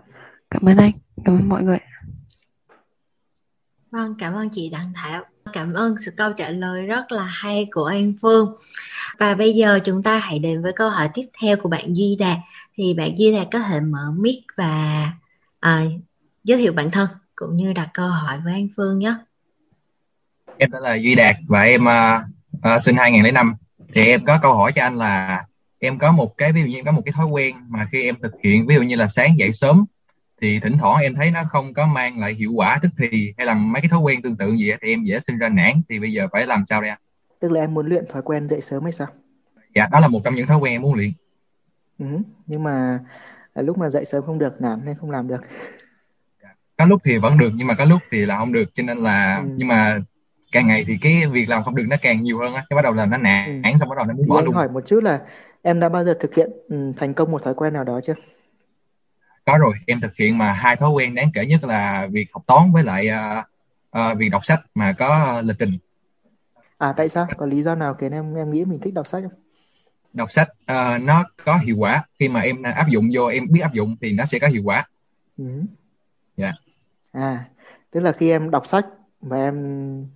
[0.50, 0.92] cảm ơn anh
[1.24, 1.78] cảm ơn mọi người
[3.90, 5.24] vâng cảm ơn chị đặng thảo.
[5.52, 8.56] Cảm ơn sự câu trả lời rất là hay của anh phương.
[9.18, 12.16] Và bây giờ chúng ta hãy đến với câu hỏi tiếp theo của bạn duy
[12.18, 12.38] đạt
[12.76, 15.06] thì bạn duy đạt có thể mở mic và
[15.60, 15.82] à,
[16.44, 19.14] giới thiệu bản thân cũng như đặt câu hỏi với anh phương nhé.
[20.58, 23.54] Em tên là duy đạt và em uh, uh, sinh 2005
[23.94, 25.44] thì em có câu hỏi cho anh là
[25.80, 28.04] em có một cái ví dụ như em có một cái thói quen mà khi
[28.04, 29.84] em thực hiện ví dụ như là sáng dậy sớm
[30.40, 33.46] thì thỉnh thoảng em thấy nó không có mang lại hiệu quả tức thì hay
[33.46, 35.82] là mấy cái thói quen tương tự gì thì em dễ sinh ra nản.
[35.88, 36.98] Thì bây giờ phải làm sao đây anh?
[37.40, 39.06] Tức là em muốn luyện thói quen dậy sớm hay sao?
[39.74, 41.12] Dạ đó là một trong những thói quen em muốn luyện.
[41.98, 42.06] Ừ,
[42.46, 43.00] nhưng mà
[43.54, 45.40] lúc mà dậy sớm không được nản nên không làm được.
[46.42, 48.82] Dạ, có lúc thì vẫn được nhưng mà có lúc thì là không được cho
[48.82, 49.54] nên là ừ.
[49.56, 49.98] nhưng mà
[50.52, 52.82] càng ngày thì cái việc làm không được nó càng nhiều hơn á cái bắt
[52.82, 53.70] đầu là nó nản ừ.
[53.80, 54.54] xong bắt đầu nó muốn bỏ luôn.
[54.54, 55.20] hỏi một chút là
[55.62, 58.14] em đã bao giờ thực hiện ừ, thành công một thói quen nào đó chưa
[59.46, 62.42] có rồi em thực hiện mà hai thói quen đáng kể nhất là việc học
[62.46, 63.44] toán với lại uh,
[63.98, 65.78] uh, việc đọc sách mà có lịch trình.
[66.78, 67.26] À tại sao?
[67.36, 69.40] Có lý do nào khiến em em nghĩ mình thích đọc sách không?
[70.12, 72.04] Đọc sách uh, nó có hiệu quả.
[72.18, 74.62] Khi mà em áp dụng vô em biết áp dụng thì nó sẽ có hiệu
[74.64, 74.88] quả.
[75.38, 75.62] Ừ.
[76.36, 76.52] dạ.
[77.12, 77.44] À
[77.90, 78.86] tức là khi em đọc sách
[79.20, 80.06] và em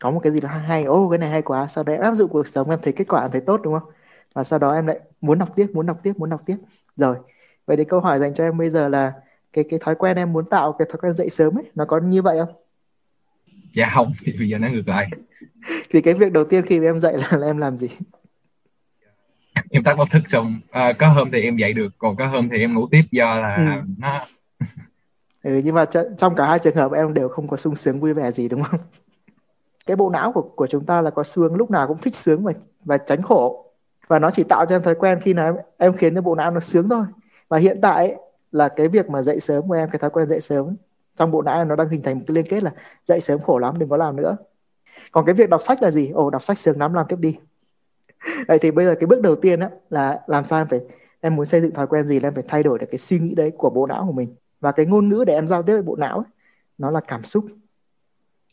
[0.00, 2.30] có một cái gì đó hay ô cái này hay quá sau đấy áp dụng
[2.30, 3.90] cuộc sống em thấy kết quả em thấy tốt đúng không?
[4.34, 6.56] Và sau đó em lại muốn đọc tiếp muốn đọc tiếp muốn đọc tiếp.
[6.96, 7.16] Rồi
[7.66, 9.12] vậy thì câu hỏi dành cho em bây giờ là
[9.52, 12.00] cái cái thói quen em muốn tạo cái thói quen dậy sớm ấy nó có
[12.00, 12.54] như vậy không?
[13.74, 15.08] Dạ không thì bây giờ nó ngược lại.
[15.90, 17.88] Thì cái việc đầu tiên khi em dậy là, là em làm gì?
[19.70, 22.48] Em tắt báo thức xong à, có hôm thì em dậy được còn có hôm
[22.48, 23.62] thì em ngủ tiếp do là ừ.
[23.98, 24.20] nó
[25.42, 25.84] ừ, nhưng mà
[26.18, 28.62] trong cả hai trường hợp em đều không có sung sướng vui vẻ gì đúng
[28.62, 28.80] không?
[29.86, 32.44] Cái bộ não của của chúng ta là có xương lúc nào cũng thích sướng
[32.44, 32.52] và
[32.84, 33.72] và tránh khổ.
[34.06, 36.34] Và nó chỉ tạo cho em thói quen khi nào em, em khiến cho bộ
[36.34, 37.04] não nó sướng thôi
[37.52, 38.16] và hiện tại ấy,
[38.52, 40.76] là cái việc mà dậy sớm của em cái thói quen dậy sớm
[41.16, 42.72] trong bộ não em nó đang hình thành một cái liên kết là
[43.06, 44.36] dậy sớm khổ lắm đừng có làm nữa.
[45.10, 46.10] Còn cái việc đọc sách là gì?
[46.10, 47.36] Ồ đọc sách sướng lắm làm tiếp đi.
[48.48, 50.80] Vậy thì bây giờ cái bước đầu tiên á là làm sao em phải
[51.20, 53.18] em muốn xây dựng thói quen gì là em phải thay đổi được cái suy
[53.18, 54.34] nghĩ đấy của bộ não của mình.
[54.60, 56.26] Và cái ngôn ngữ để em giao tiếp với bộ não ấy,
[56.78, 57.44] nó là cảm xúc.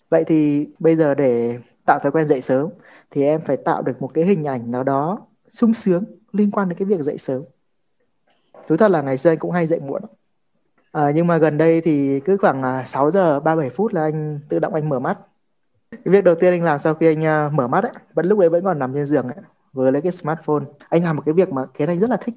[0.10, 2.70] Vậy thì bây giờ để tạo thói quen dậy sớm
[3.12, 6.70] thì em phải tạo được một cái hình ảnh nào đó sung sướng liên quan
[6.70, 7.44] đến cái việc dậy sớm
[8.70, 10.02] thú thật là ngày xưa anh cũng hay dậy muộn
[10.92, 14.40] à, nhưng mà gần đây thì cứ khoảng à, 6 giờ 37 phút là anh
[14.50, 15.18] tự động anh mở mắt.
[15.92, 18.40] Cái việc đầu tiên anh làm sau khi anh uh, mở mắt ấy, vẫn lúc
[18.40, 20.64] đấy vẫn còn nằm trên giường ấy, vừa lấy cái smartphone.
[20.90, 22.36] Anh làm một cái việc mà cái này rất là thích.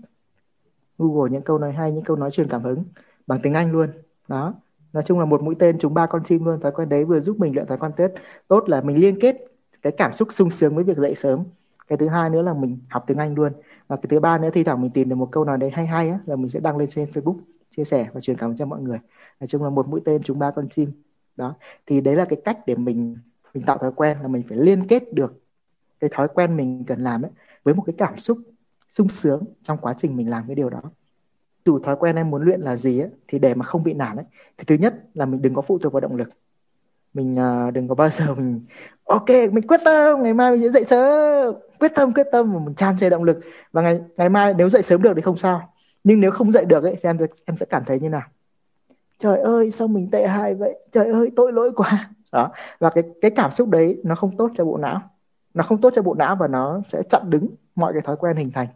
[0.99, 2.85] Google những câu nói hay những câu nói truyền cảm hứng
[3.27, 3.93] bằng tiếng Anh luôn.
[4.29, 4.55] Đó.
[4.93, 6.61] Nói chung là một mũi tên chúng ba con chim luôn.
[6.61, 8.11] Thói quen đấy vừa giúp mình luyện thói quen tết.
[8.49, 9.37] Tốt là mình liên kết
[9.83, 11.45] cái cảm xúc sung sướng với việc dậy sớm.
[11.89, 13.53] Cái thứ hai nữa là mình học tiếng Anh luôn
[13.93, 15.87] và cái thứ ba nữa thi thoảng mình tìm được một câu nói đấy hay
[15.87, 17.37] hay á là mình sẽ đăng lên trên Facebook
[17.77, 18.99] chia sẻ và truyền cảm cho mọi người.
[19.41, 20.93] Nói chung là một mũi tên chúng ba con chim.
[21.37, 21.55] Đó.
[21.87, 23.17] Thì đấy là cái cách để mình
[23.55, 25.41] mình tạo thói quen là mình phải liên kết được
[26.01, 27.31] cái thói quen mình cần làm ấy
[27.65, 28.39] với một cái cảm xúc
[28.89, 30.83] sung sướng trong quá trình mình làm cái điều đó.
[31.65, 34.17] Dù thói quen em muốn luyện là gì ấy, thì để mà không bị nản
[34.17, 34.27] ấy,
[34.59, 36.29] thì thứ nhất là mình đừng có phụ thuộc vào động lực
[37.15, 38.61] mình uh, đừng có bao giờ mình
[39.05, 41.55] ok mình quyết tâm ngày mai mình sẽ dậy sớm.
[41.79, 43.41] Quyết tâm quyết tâm và mình tràn trề động lực.
[43.73, 45.73] Và ngày ngày mai nếu dậy sớm được thì không sao.
[46.05, 48.23] Nhưng nếu không dậy được ấy thì em em sẽ cảm thấy như nào?
[49.19, 50.79] Trời ơi sao mình tệ hại vậy?
[50.93, 52.11] Trời ơi tội lỗi quá.
[52.33, 52.53] Đó.
[52.79, 55.01] Và cái cái cảm xúc đấy nó không tốt cho bộ não.
[55.55, 58.37] Nó không tốt cho bộ não và nó sẽ chặn đứng mọi cái thói quen
[58.37, 58.69] hình thành.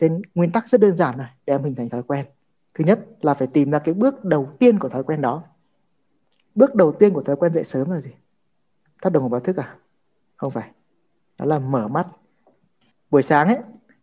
[0.00, 2.26] Trên nguyên tắc rất đơn giản này để em hình thành thói quen.
[2.74, 5.42] Thứ nhất là phải tìm ra cái bước đầu tiên của thói quen đó
[6.58, 8.10] bước đầu tiên của thói quen dậy sớm là gì?
[9.00, 9.74] Tắt đồng hồ báo thức à?
[10.36, 10.70] Không phải.
[11.38, 12.06] Đó là mở mắt.
[13.10, 13.58] Buổi sáng ấy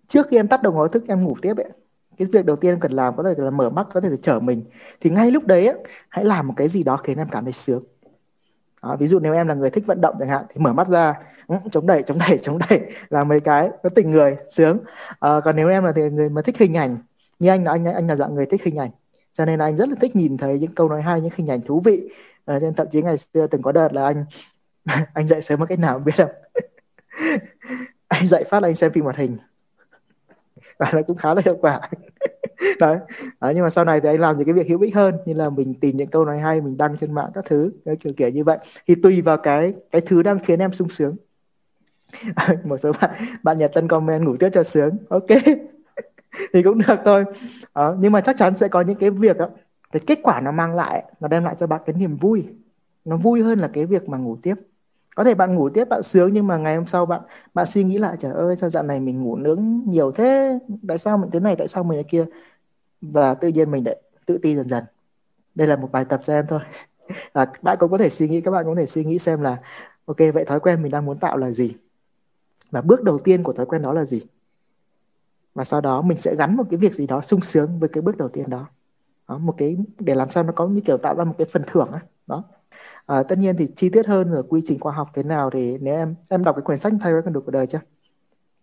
[0.07, 1.69] trước khi em tắt đồng hồ thức em ngủ tiếp ấy.
[2.17, 4.15] Cái việc đầu tiên em cần làm có thể là mở mắt có thể là
[4.21, 4.63] chở mình.
[5.01, 7.53] Thì ngay lúc đấy ấy, hãy làm một cái gì đó khiến em cảm thấy
[7.53, 7.83] sướng.
[8.83, 10.87] Đó, ví dụ nếu em là người thích vận động chẳng hạn thì mở mắt
[10.87, 11.13] ra.
[11.47, 12.81] Ừ, chống đẩy chống đẩy chống đẩy.
[13.09, 14.79] Làm mấy cái nó tỉnh người sướng.
[15.19, 16.97] À, còn nếu em là thì người mà thích hình ảnh
[17.39, 18.91] như anh là anh anh là dạng người thích hình ảnh.
[19.33, 21.47] Cho nên là anh rất là thích nhìn thấy những câu nói hay những hình
[21.47, 22.09] ảnh thú vị
[22.45, 24.25] à, nên thậm chí ngày xưa từng có đợt là anh
[25.13, 26.29] anh dậy sớm một cách nào biết không?
[28.08, 29.38] Anh dậy phát là anh xem phim hoạt hình.
[30.79, 31.89] Và nó cũng khá là hiệu quả.
[32.79, 32.97] Đấy.
[33.41, 35.34] đấy nhưng mà sau này thì anh làm những cái việc hữu ích hơn như
[35.34, 38.13] là mình tìm những câu nói hay mình đăng trên mạng các thứ cái kiểu
[38.17, 38.58] kiểu như vậy.
[38.88, 41.15] Thì tùy vào cái cái thứ đang khiến em sung sướng.
[42.63, 43.12] Một số bạn
[43.43, 44.97] bạn nhật tân comment ngủ tiếp cho sướng.
[45.10, 45.27] Ok.
[46.53, 47.23] Thì cũng được thôi.
[47.73, 49.49] À, nhưng mà chắc chắn sẽ có những cái việc đó,
[49.99, 52.45] cái kết quả nó mang lại nó đem lại cho bạn cái niềm vui.
[53.05, 54.55] Nó vui hơn là cái việc mà ngủ tiếp.
[55.15, 57.21] Có thể bạn ngủ tiếp bạn sướng nhưng mà ngày hôm sau bạn
[57.53, 60.60] bạn suy nghĩ lại trời ơi sao dạo này mình ngủ nướng nhiều thế?
[60.88, 62.25] Tại sao mình thế này tại sao mình thế kia?
[63.01, 64.84] Và tự nhiên mình lại tự ti dần dần.
[65.55, 66.60] Đây là một bài tập cho em thôi.
[67.34, 69.41] À, bạn cũng có thể suy nghĩ các bạn cũng có thể suy nghĩ xem
[69.41, 69.62] là
[70.05, 71.75] ok vậy thói quen mình đang muốn tạo là gì?
[72.71, 74.21] Và bước đầu tiên của thói quen đó là gì?
[75.55, 78.01] Và sau đó mình sẽ gắn một cái việc gì đó sung sướng với cái
[78.01, 78.65] bước đầu tiên đó,
[79.27, 81.63] đó một cái để làm sao nó có như kiểu tạo ra một cái phần
[81.67, 82.43] thưởng đó, đó.
[83.05, 85.77] À, tất nhiên thì chi tiết hơn ở quy trình khoa học thế nào thì
[85.77, 87.79] nếu em em đọc cái quyển sách thay đổi con đường của đời chưa?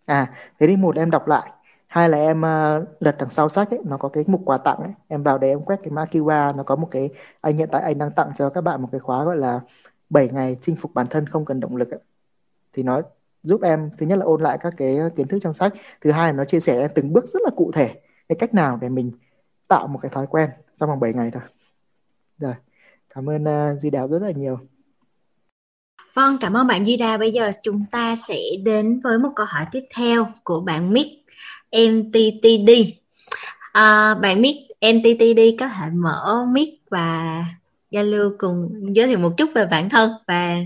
[0.05, 1.51] À thế thì một em đọc lại.
[1.87, 4.77] Hai là em uh, lật đằng sau sách ấy nó có cái mục quà tặng
[4.77, 4.91] ấy.
[5.07, 7.09] Em vào đấy em quét cái mã QR nó có một cái
[7.41, 9.61] anh hiện tại anh đang tặng cho các bạn một cái khóa gọi là
[10.09, 11.99] 7 ngày chinh phục bản thân không cần động lực ấy.
[12.73, 13.01] thì nó
[13.43, 15.73] giúp em thứ nhất là ôn lại các cái kiến thức trong sách.
[16.01, 18.77] Thứ hai là nó chia sẻ từng bước rất là cụ thể cái cách nào
[18.81, 19.11] để mình
[19.67, 20.49] tạo một cái thói quen
[20.79, 21.43] trong vòng 7 ngày thôi
[22.37, 22.53] rồi
[23.09, 24.59] cảm ơn uh, Duy Đào rất là nhiều
[26.13, 27.17] Vâng, cảm ơn bạn Duy Đào.
[27.17, 31.09] Bây giờ chúng ta sẽ đến với một câu hỏi tiếp theo của bạn Mick
[31.71, 32.71] MTTD.
[33.71, 37.45] À, bạn Mick MTTD có thể mở mic và
[37.91, 40.57] giao lưu cùng giới thiệu một chút về bản thân và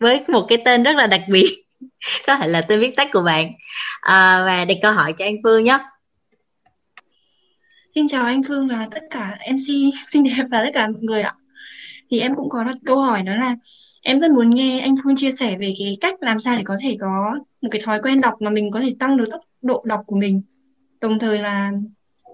[0.00, 1.64] với một cái tên rất là đặc biệt
[2.26, 3.52] có thể là tên viết tắt của bạn
[4.00, 5.78] à, và đặt câu hỏi cho anh Phương nhé.
[7.94, 11.22] Xin chào anh Phương và tất cả MC xinh đẹp và tất cả mọi người
[11.22, 11.34] ạ.
[12.10, 13.56] Thì em cũng có đặt câu hỏi đó là,
[14.02, 16.76] em rất muốn nghe anh Phương chia sẻ về cái cách làm sao để có
[16.80, 19.82] thể có một cái thói quen đọc mà mình có thể tăng được tốc độ
[19.86, 20.42] đọc của mình
[21.00, 21.72] đồng thời là,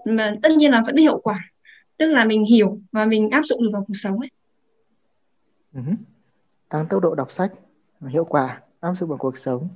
[0.05, 1.51] mà tất nhiên là vẫn hiệu quả,
[1.97, 4.29] tức là mình hiểu và mình áp dụng được vào cuộc sống ấy
[5.73, 5.95] uh-huh.
[6.69, 7.51] tăng tốc độ đọc sách
[8.07, 9.67] hiệu quả, áp dụng vào cuộc sống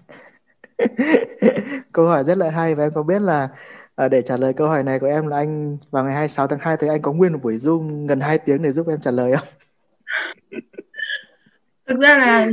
[1.92, 3.50] câu hỏi rất là hay và em có biết là
[3.96, 6.60] à, để trả lời câu hỏi này của em là anh vào ngày 26 tháng
[6.60, 9.12] 2 thì anh có nguyên một buổi zoom gần 2 tiếng để giúp em trả
[9.12, 9.48] lời không?
[11.92, 12.48] thực ra là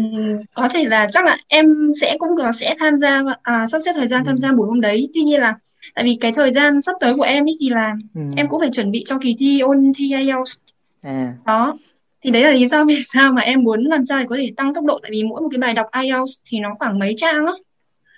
[0.55, 3.93] có thể là chắc là em sẽ cũng có sẽ tham gia à, sắp xếp
[3.95, 4.39] thời gian tham ừ.
[4.39, 5.55] gia buổi hôm đấy tuy nhiên là
[5.95, 8.21] tại vì cái thời gian sắp tới của em ý thì là ừ.
[8.37, 10.59] em cũng phải chuẩn bị cho kỳ thi ôn thi IELTS
[11.03, 11.35] à.
[11.47, 11.79] đó
[12.23, 14.53] thì đấy là lý do vì sao mà em muốn làm sao để có thể
[14.57, 17.15] tăng tốc độ tại vì mỗi một cái bài đọc IELTS thì nó khoảng mấy
[17.17, 17.59] trang đó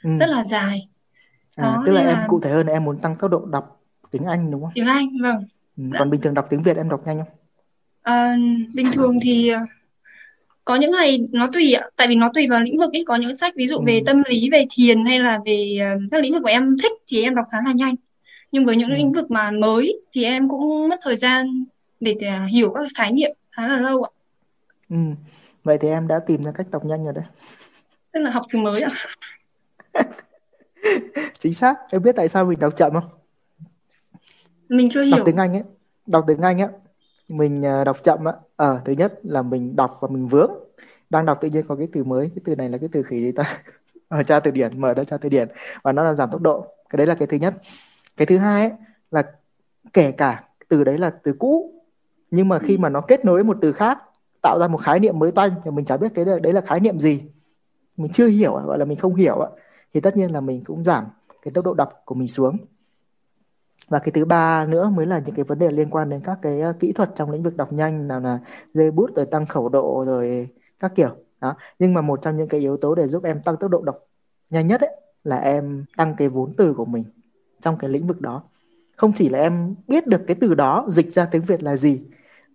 [0.04, 0.10] ừ.
[0.20, 0.88] rất là dài
[1.60, 2.26] à, đó, tức là em là...
[2.28, 4.70] cụ thể hơn em muốn tăng tốc độ đọc tiếng Anh đúng không?
[4.74, 5.40] Tiếng Anh vâng.
[5.76, 5.84] Ừ.
[5.98, 7.34] còn bình thường đọc tiếng Việt em đọc nhanh không?
[8.02, 8.36] À,
[8.74, 9.52] bình thường thì
[10.64, 11.88] có những ngày nó tùy ạ.
[11.96, 13.04] Tại vì nó tùy vào lĩnh vực ấy.
[13.06, 13.82] Có những sách ví dụ ừ.
[13.86, 16.92] về tâm lý về thiền hay là về uh, các lĩnh vực mà em thích
[17.06, 17.94] thì em đọc khá là nhanh.
[18.52, 18.94] Nhưng với những ừ.
[18.94, 21.64] lĩnh vực mà mới thì em cũng mất thời gian
[22.00, 24.10] để, uh, hiểu các khái niệm khá là lâu ạ.
[24.90, 24.96] Ừ.
[25.64, 27.24] vậy thì em đã tìm ra cách đọc nhanh rồi đấy.
[28.12, 28.90] Tức là học từ mới ạ
[31.38, 31.74] chính xác.
[31.90, 33.08] Em biết tại sao mình đọc chậm không?
[34.68, 35.16] Mình chưa hiểu.
[35.16, 35.62] đọc tiếng anh ấy.
[36.06, 36.68] Đọc tiếng anh á
[37.28, 40.52] mình à, đọc chậm á ờ à, thứ nhất là mình đọc và mình vướng.
[41.10, 42.30] Đang đọc tự nhiên có cái từ mới.
[42.34, 43.58] Cái từ này là cái từ khỉ gì ta?
[44.08, 44.80] Ở tra từ điển.
[44.80, 45.48] Mở ra tra từ điển.
[45.82, 46.66] Và nó là giảm tốc độ.
[46.90, 47.54] Cái đấy là cái thứ nhất.
[48.16, 48.78] Cái thứ hai ấy,
[49.10, 49.22] là
[49.92, 51.80] kể cả từ đấy là từ cũ
[52.30, 53.98] nhưng mà khi mà nó kết nối một từ khác
[54.42, 56.60] tạo ra một khái niệm mới tanh thì mình chả biết cái đấy, đấy là
[56.60, 57.22] khái niệm gì.
[57.96, 59.46] Mình chưa hiểu gọi là mình không hiểu
[59.94, 61.04] thì tất nhiên là mình cũng giảm
[61.42, 62.56] cái tốc độ đọc của mình xuống
[63.88, 66.38] và cái thứ ba nữa mới là những cái vấn đề liên quan đến các
[66.42, 68.38] cái uh, kỹ thuật trong lĩnh vực đọc nhanh nào là
[68.74, 70.48] dây bút rồi tăng khẩu độ rồi
[70.80, 73.56] các kiểu đó nhưng mà một trong những cái yếu tố để giúp em tăng
[73.56, 73.98] tốc độ đọc
[74.50, 77.04] nhanh nhất ấy là em tăng cái vốn từ của mình
[77.60, 78.42] trong cái lĩnh vực đó
[78.96, 82.02] không chỉ là em biết được cái từ đó dịch ra tiếng Việt là gì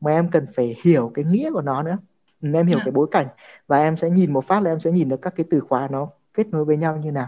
[0.01, 1.97] mà em cần phải hiểu cái nghĩa của nó nữa
[2.41, 2.77] em hiểu.
[2.77, 2.81] Dạ.
[2.85, 3.27] cái bối cảnh
[3.67, 5.87] và em sẽ nhìn một phát là em sẽ nhìn được các cái từ khóa
[5.91, 7.27] nó kết nối với nhau như nào.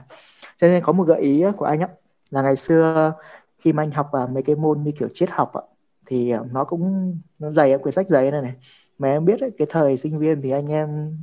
[0.57, 1.87] Cho nên có một gợi ý của anh á
[2.31, 3.13] là ngày xưa
[3.59, 5.61] khi mà anh học vào mấy cái môn như kiểu triết học ạ
[6.05, 8.53] thì nó cũng nó dày quyển sách dày này này.
[8.97, 11.17] Mà em biết ấy, cái thời sinh viên thì anh em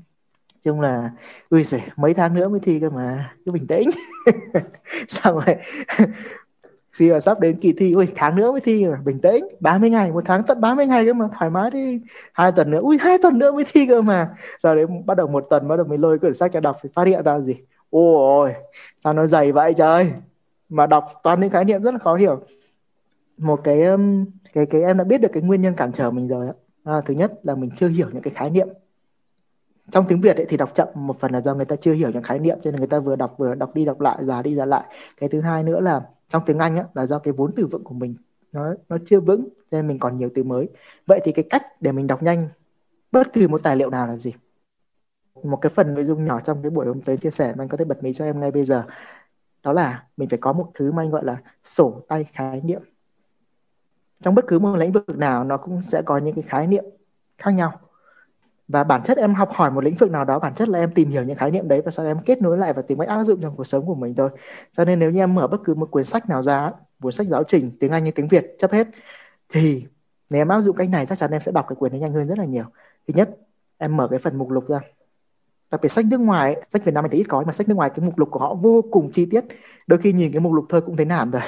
[0.62, 1.10] chung là
[1.50, 3.90] ui giời, mấy tháng nữa mới thi cơ mà cứ bình tĩnh.
[5.08, 5.56] Xong rồi
[6.92, 9.44] khi mà sắp đến kỳ thi ui tháng nữa mới thi mà bình tĩnh.
[9.60, 12.00] 30 ngày một tháng tận 30 ngày cơ mà thoải mái đi.
[12.32, 14.36] Hai tuần nữa ui hai tuần nữa mới thi cơ mà.
[14.62, 16.88] Rồi đến bắt đầu một tuần bắt đầu mới lôi quyển sách ra đọc thì
[16.94, 17.54] phát hiện ra gì?
[17.94, 18.54] Ôi
[19.04, 20.12] sao nó dày vậy trời?
[20.68, 22.40] Mà đọc toàn những khái niệm rất là khó hiểu.
[23.38, 26.28] Một cái um, cái cái em đã biết được cái nguyên nhân cản trở mình
[26.28, 26.46] rồi
[26.84, 28.68] à, thứ nhất là mình chưa hiểu những cái khái niệm.
[29.90, 32.10] Trong tiếng Việt ấy, thì đọc chậm một phần là do người ta chưa hiểu
[32.10, 34.42] những khái niệm cho nên người ta vừa đọc vừa đọc đi đọc lại giả
[34.42, 34.84] đi giả lại.
[35.20, 37.84] Cái thứ hai nữa là trong tiếng Anh ấy, là do cái vốn từ vựng
[37.84, 38.14] của mình
[38.52, 40.68] nó nó chưa vững cho nên mình còn nhiều từ mới.
[41.06, 42.48] Vậy thì cái cách để mình đọc nhanh
[43.12, 44.32] bất kỳ một tài liệu nào là gì?
[45.44, 47.68] Một cái phần nội dung nhỏ trong cái buổi hôm tới chia sẻ mà anh
[47.68, 48.84] có thể bật mí cho em ngay bây giờ.
[49.62, 52.82] Đó là mình phải có một thứ mà anh gọi là sổ tay khái niệm.
[54.20, 56.84] Trong bất cứ một lĩnh vực nào, nó cũng sẽ có những cái khái niệm
[57.38, 57.80] khác nhau.
[58.68, 60.92] Và bản chất em học hỏi một lĩnh vực nào đó, bản chất là em
[60.92, 62.98] tìm hiểu những khái niệm đấy và sau đó em kết nối lại và tìm
[62.98, 64.30] cách áp dụng trong cuộc sống của mình thôi.
[64.72, 67.26] Cho nên nếu như em mở bất cứ một cuốn sách nào ra, cuốn sách
[67.26, 68.86] giáo trình, tiếng anh hay tiếng việt, chấp hết,
[69.52, 69.86] thì
[70.30, 72.12] nếu em áp dụng cách này, chắc chắn em sẽ đọc cái quyển này nhanh
[72.12, 72.64] hơn rất là nhiều.
[73.08, 73.36] Thứ nhất,
[73.78, 74.80] em mở cái phần mục lục ra
[75.74, 77.74] đặc biệt sách nước ngoài sách Việt Nam thì ít có, nhưng mà sách nước
[77.74, 79.44] ngoài cái mục lục của họ vô cùng chi tiết.
[79.86, 81.42] Đôi khi nhìn cái mục lục thôi cũng thấy nản rồi.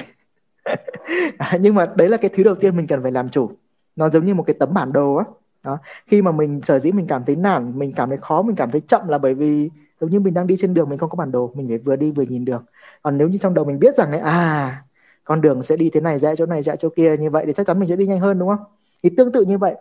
[1.61, 3.51] Nhưng mà đấy là cái thứ đầu tiên mình cần phải làm chủ.
[3.95, 5.25] Nó giống như một cái tấm bản đồ á.
[5.65, 8.55] Đó, khi mà mình sở dĩ mình cảm thấy nản, mình cảm thấy khó, mình
[8.55, 9.69] cảm thấy chậm là bởi vì
[10.01, 11.95] giống như mình đang đi trên đường, mình không có bản đồ, mình phải vừa
[11.95, 12.63] đi vừa nhìn đường
[13.01, 14.83] còn nếu như trong đầu mình biết rằng ấy à
[15.23, 17.53] con đường sẽ đi thế này rẽ chỗ này rẽ chỗ kia như vậy thì
[17.53, 18.65] chắc chắn mình sẽ đi nhanh hơn, đúng không?
[19.03, 19.75] Thì tương tự như vậy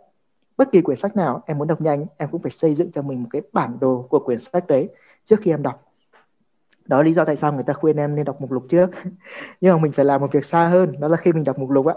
[0.57, 3.03] bất kỳ quyển sách nào em muốn đọc nhanh, em cũng phải xây dựng cho
[3.03, 4.89] mình một cái bản đồ của quyển sách đấy
[5.25, 5.83] trước khi em đọc.
[6.87, 8.91] Đó là lý do tại sao người ta khuyên em nên đọc mục lục trước.
[9.61, 11.71] Nhưng mà mình phải làm một việc xa hơn, đó là khi mình đọc mục
[11.71, 11.95] lục á,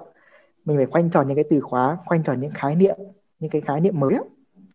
[0.65, 2.95] mình phải khoanh tròn những cái từ khóa, khoanh tròn những khái niệm,
[3.39, 4.21] những cái khái niệm mới á.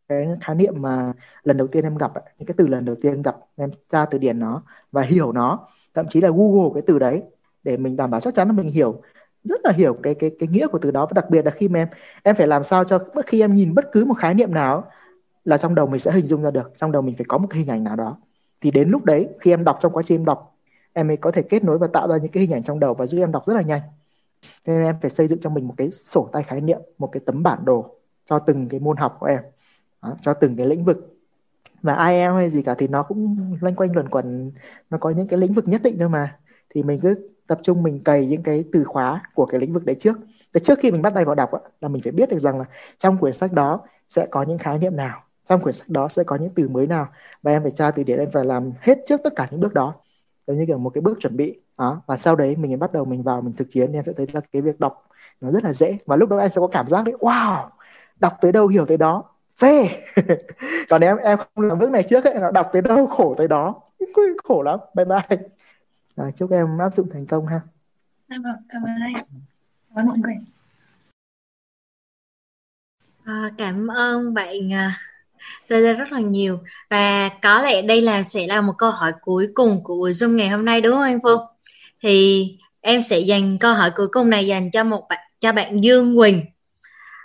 [0.09, 3.23] Cái khái niệm mà lần đầu tiên em gặp những cái từ lần đầu tiên
[3.23, 6.99] gặp, em tra từ điển nó và hiểu nó, thậm chí là google cái từ
[6.99, 7.23] đấy
[7.63, 9.03] để mình đảm bảo chắc chắn là mình hiểu
[9.45, 11.69] rất là hiểu cái cái cái nghĩa của từ đó và đặc biệt là khi
[11.69, 11.89] mà em
[12.23, 14.91] em phải làm sao cho bất khi em nhìn bất cứ một khái niệm nào
[15.45, 17.47] là trong đầu mình sẽ hình dung ra được trong đầu mình phải có một
[17.51, 18.17] cái hình ảnh nào đó.
[18.61, 20.57] Thì đến lúc đấy khi em đọc trong quá trình em đọc
[20.93, 22.95] em mới có thể kết nối và tạo ra những cái hình ảnh trong đầu
[22.95, 23.81] và giúp em đọc rất là nhanh.
[24.67, 27.21] Nên em phải xây dựng cho mình một cái sổ tay khái niệm một cái
[27.27, 27.97] tấm bản đồ
[28.31, 29.41] cho từng cái môn học của em
[30.03, 31.17] đó, cho từng cái lĩnh vực.
[31.83, 34.53] Và IELTS hay gì cả thì nó cũng loanh quanh luẩn quẩn
[34.91, 36.39] nó có những cái lĩnh vực nhất định thôi mà.
[36.71, 39.85] Thì mình cứ tập trung mình cày những cái từ khóa của cái lĩnh vực
[39.85, 40.19] đấy trước.
[40.55, 42.65] Thế trước khi mình bắt tay vào đọc là mình phải biết được rằng là
[42.99, 43.81] trong quyển sách đó
[44.11, 46.87] sẽ có những khái niệm nào, trong quyển sách đó sẽ có những từ mới
[46.87, 47.09] nào,
[47.43, 49.75] và em phải tra từ điển em phải làm hết trước tất cả những bước
[49.75, 49.95] đó.
[50.47, 53.05] Giống như kiểu một cái bước chuẩn bị, đó, và sau đấy mình bắt đầu
[53.05, 55.09] mình vào mình thực chiến em sẽ thấy là cái việc đọc
[55.41, 55.99] nó rất là dễ.
[56.07, 57.69] Và lúc đó em sẽ có cảm giác đấy, wow,
[58.21, 59.23] đọc tới đâu hiểu tới đó,
[59.61, 59.89] phê.
[60.91, 63.49] Còn em em không làm bước này trước ấy nó đọc tới đâu khổ tới
[63.49, 63.75] đó.
[64.45, 65.39] Khổ lắm, bye bye
[66.17, 67.61] rồi, chúc em áp dụng thành công ha.
[68.29, 69.13] Dạ vâng cảm ơn anh.
[69.15, 70.35] Cảm ơn mọi người.
[73.25, 75.01] À, cảm ơn bạn à,
[75.69, 76.59] Tê rất là nhiều.
[76.91, 80.35] Và có lẽ đây là sẽ là một câu hỏi cuối cùng của buổi Zoom
[80.35, 81.41] ngày hôm nay đúng không anh Phương?
[82.03, 82.49] Thì
[82.81, 86.17] em sẽ dành câu hỏi cuối cùng này dành cho một bạn cho bạn Dương
[86.19, 86.45] Quỳnh.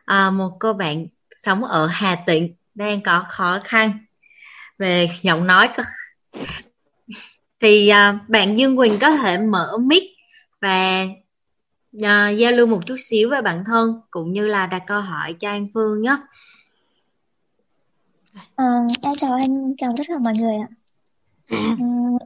[0.06, 3.91] À, một cô bạn sống ở Hà Tĩnh đang có khó khăn
[4.78, 5.69] về giọng nói
[7.62, 10.04] thì à, bạn Dương Quỳnh có thể mở mic
[10.62, 11.06] và
[11.98, 15.34] uh, giao lưu một chút xíu về bản thân cũng như là đặt câu hỏi
[15.34, 16.17] cho anh Phương nhé.
[18.56, 18.65] À,
[19.02, 20.67] em chào anh, chào tất cả mọi người ạ.
[21.48, 21.76] À,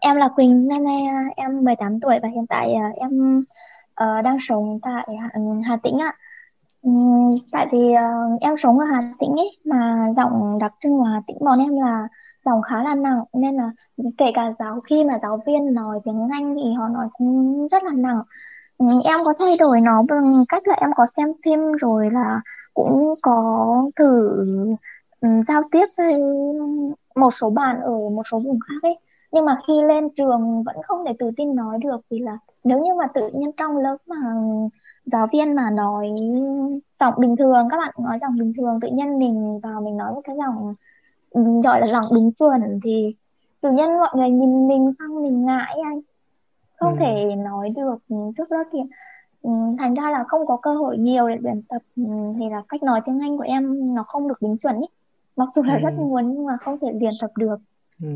[0.01, 3.39] em là Quỳnh, năm nay à, em 18 tuổi và hiện tại em
[4.03, 6.13] uh, đang sống tại Hà, ừ, Hà Tĩnh ạ.
[6.81, 6.89] Ừ,
[7.51, 11.21] tại vì uh, em sống ở Hà Tĩnh ấy mà giọng đặc trưng của Hà
[11.27, 12.07] Tĩnh bọn em là
[12.45, 13.71] giọng khá là nặng, nên là
[14.17, 17.83] kể cả giáo, khi mà giáo viên nói tiếng Anh thì họ nói cũng rất
[17.83, 18.21] là nặng.
[18.77, 22.41] Ừ, em có thay đổi nó bằng cách là em có xem phim rồi là
[22.73, 23.41] cũng có
[23.95, 24.29] thử
[25.21, 26.13] ừ, giao tiếp với
[27.15, 28.95] một số bạn ở một số vùng khác ấy
[29.31, 32.79] nhưng mà khi lên trường vẫn không thể tự tin nói được vì là nếu
[32.79, 34.17] như mà tự nhiên trong lớp mà
[35.05, 36.09] giáo viên mà nói
[36.93, 40.13] giọng bình thường, các bạn nói giọng bình thường, tự nhiên mình vào mình nói
[40.13, 40.75] một cái giọng
[41.63, 43.15] gọi là giọng đúng chuẩn thì
[43.61, 46.01] tự nhiên mọi người nhìn mình xong mình ngại anh
[46.79, 46.97] không ừ.
[46.99, 47.95] thể nói được
[48.37, 48.83] trước lớp kia
[49.79, 51.81] thành ra là không có cơ hội nhiều để luyện tập
[52.39, 54.87] thì là cách nói tiếng Anh của em nó không được đúng chuẩn ý
[55.35, 55.79] mặc dù là ừ.
[55.83, 57.55] rất muốn nhưng mà không thể luyện tập được
[58.01, 58.09] ừ.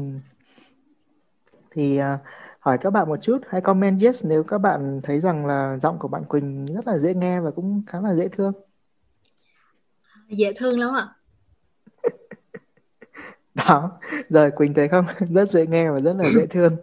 [1.72, 2.20] thì uh,
[2.60, 6.00] hỏi các bạn một chút hãy comment yes nếu các bạn thấy rằng là giọng
[6.00, 8.54] của bạn Quỳnh rất là dễ nghe và cũng khá là dễ thương
[10.30, 11.17] dễ thương lắm ạ
[13.58, 13.92] đó,
[14.30, 15.06] rồi quỳnh thấy không?
[15.30, 16.78] Rất dễ nghe và rất là dễ thương.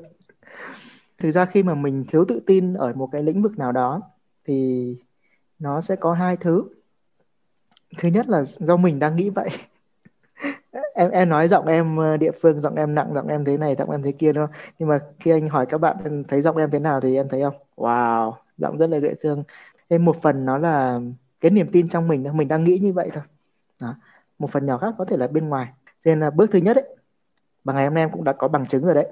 [1.18, 4.01] Thực ra khi mà mình thiếu tự tin ở một cái lĩnh vực nào đó,
[4.45, 4.97] thì
[5.59, 6.64] nó sẽ có hai thứ.
[7.99, 9.49] Thứ nhất là do mình đang nghĩ vậy.
[10.95, 13.75] Em em nói giọng em ờ, địa phương, giọng em nặng, giọng em thế này,
[13.79, 14.47] giọng em thế kia đâu
[14.79, 17.43] nhưng mà khi anh hỏi các bạn thấy giọng em thế nào thì em thấy
[17.43, 17.55] không?
[17.77, 19.45] Wow, giọng rất là dễ thương.
[19.91, 21.01] Thêm một phần nó là
[21.41, 23.25] cái niềm tin trong mình mình đang nghĩ như vậy thôi.
[23.81, 23.95] Đó.
[24.39, 25.68] một phần nhỏ khác có thể là bên ngoài
[26.05, 26.96] cho nên là bước thứ nhất ấy
[27.64, 29.09] mà ngày hôm nay em cũng đã có bằng chứng rồi đấy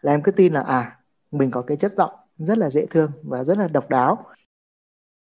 [0.00, 0.98] là em cứ tin là à
[1.30, 4.26] mình có cái chất giọng rất là dễ thương và rất là độc đáo.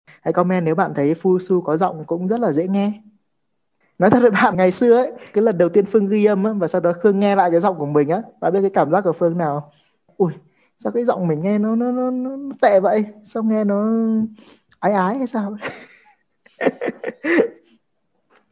[0.06, 3.02] Hãy comment nếu bạn thấy Phu Su có giọng cũng rất là dễ nghe.
[3.98, 6.54] Nói thật với bạn ngày xưa ấy cái lần đầu tiên Phương ghi âm ấy,
[6.54, 8.90] và sau đó Phương nghe lại cái giọng của mình á bạn biết cái cảm
[8.90, 9.72] giác của Phương nào
[10.16, 10.32] ui
[10.76, 13.04] sao cái giọng mình nghe nó nó nó, nó tệ vậy?
[13.24, 13.86] Sao nghe nó
[14.78, 15.56] ái ái hay sao?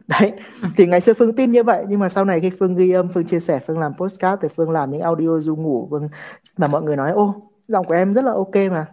[0.09, 0.33] đấy
[0.77, 3.09] thì ngày xưa phương tin như vậy nhưng mà sau này khi phương ghi âm
[3.15, 6.09] phương chia sẻ phương làm postcard thì phương làm những audio du ngủ phương
[6.57, 8.87] mà mọi người nói ô giọng của em rất là ok mà.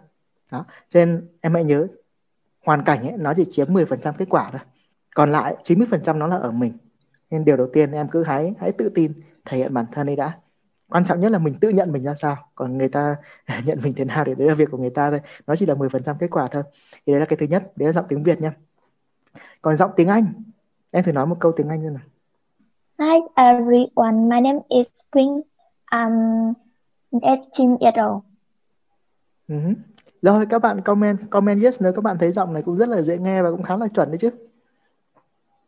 [0.50, 1.86] Đó cho nên em hãy nhớ
[2.64, 4.60] hoàn cảnh ấy nó chỉ chiếm 10% kết quả thôi
[5.14, 6.72] còn lại 90% nó là ở mình.
[7.30, 9.12] Nên điều đầu tiên em cứ hãy hãy tự tin
[9.44, 10.38] thể hiện bản thân ấy đã.
[10.88, 13.16] Quan trọng nhất là mình tự nhận mình ra sao còn người ta
[13.64, 15.74] nhận mình thế nào thì đấy là việc của người ta thôi nó chỉ là
[15.74, 16.62] 10% kết quả thôi.
[17.06, 18.52] Thì đấy là cái thứ nhất đấy là giọng tiếng Việt nha
[19.62, 20.24] còn giọng tiếng Anh
[20.90, 22.02] em thử nói một câu tiếng Anh xem nào
[22.98, 25.40] Hi everyone, my name is Queen.
[25.90, 26.52] I'm
[27.10, 28.22] 18 years old.
[29.48, 29.74] Uh-huh.
[30.22, 33.02] Rồi các bạn comment comment yes nếu các bạn thấy giọng này cũng rất là
[33.02, 34.30] dễ nghe và cũng khá là chuẩn đấy chứ.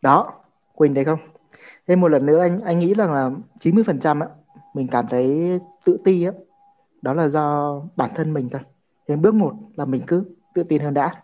[0.03, 0.33] Đó,
[0.75, 1.19] Quỳnh thấy không?
[1.87, 4.29] Thêm một lần nữa anh anh nghĩ rằng là 90% á
[4.75, 6.33] mình cảm thấy tự ti á
[7.03, 8.61] đó là do bản thân mình thôi.
[9.09, 11.23] Thế bước một là mình cứ tự tin hơn đã.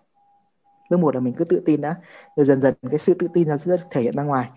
[0.95, 1.97] Bước một là mình cứ tự tin đã,
[2.37, 4.51] rồi dần dần cái sự tự tin nó sẽ thể hiện ra ngoài.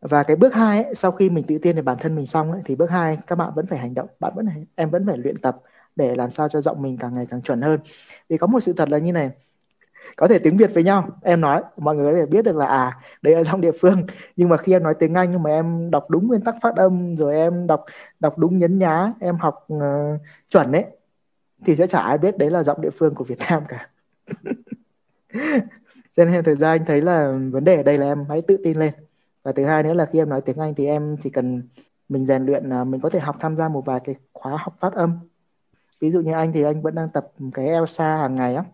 [0.00, 2.52] Và cái bước hai ấy, sau khi mình tự tin về bản thân mình xong
[2.52, 5.18] ấy, thì bước hai các bạn vẫn phải hành động, bạn vẫn em vẫn phải
[5.18, 5.56] luyện tập
[5.96, 7.80] để làm sao cho giọng mình càng ngày càng chuẩn hơn.
[8.28, 9.30] Vì có một sự thật là như này
[10.16, 12.66] có thể tiếng Việt với nhau em nói mọi người có thể biết được là
[12.66, 14.06] à đấy là giọng địa phương.
[14.36, 16.76] Nhưng mà khi em nói tiếng Anh nhưng mà em đọc đúng nguyên tắc phát
[16.76, 17.84] âm rồi em đọc
[18.20, 19.80] đọc đúng nhấn nhá em học uh,
[20.50, 20.84] chuẩn đấy
[21.66, 23.90] thì sẽ chả ai biết đấy là giọng địa phương của Việt Nam cả.
[26.16, 28.56] cho nên thời gian anh thấy là vấn đề ở đây là em hãy tự
[28.64, 28.92] tin lên.
[29.42, 31.62] Và thứ hai nữa là khi em nói tiếng Anh thì em chỉ cần
[32.08, 34.76] mình rèn luyện là mình có thể học tham gia một vài cái khóa học
[34.80, 35.18] phát âm.
[36.00, 38.64] Ví dụ như anh thì anh vẫn đang tập cái Elsa hàng ngày á.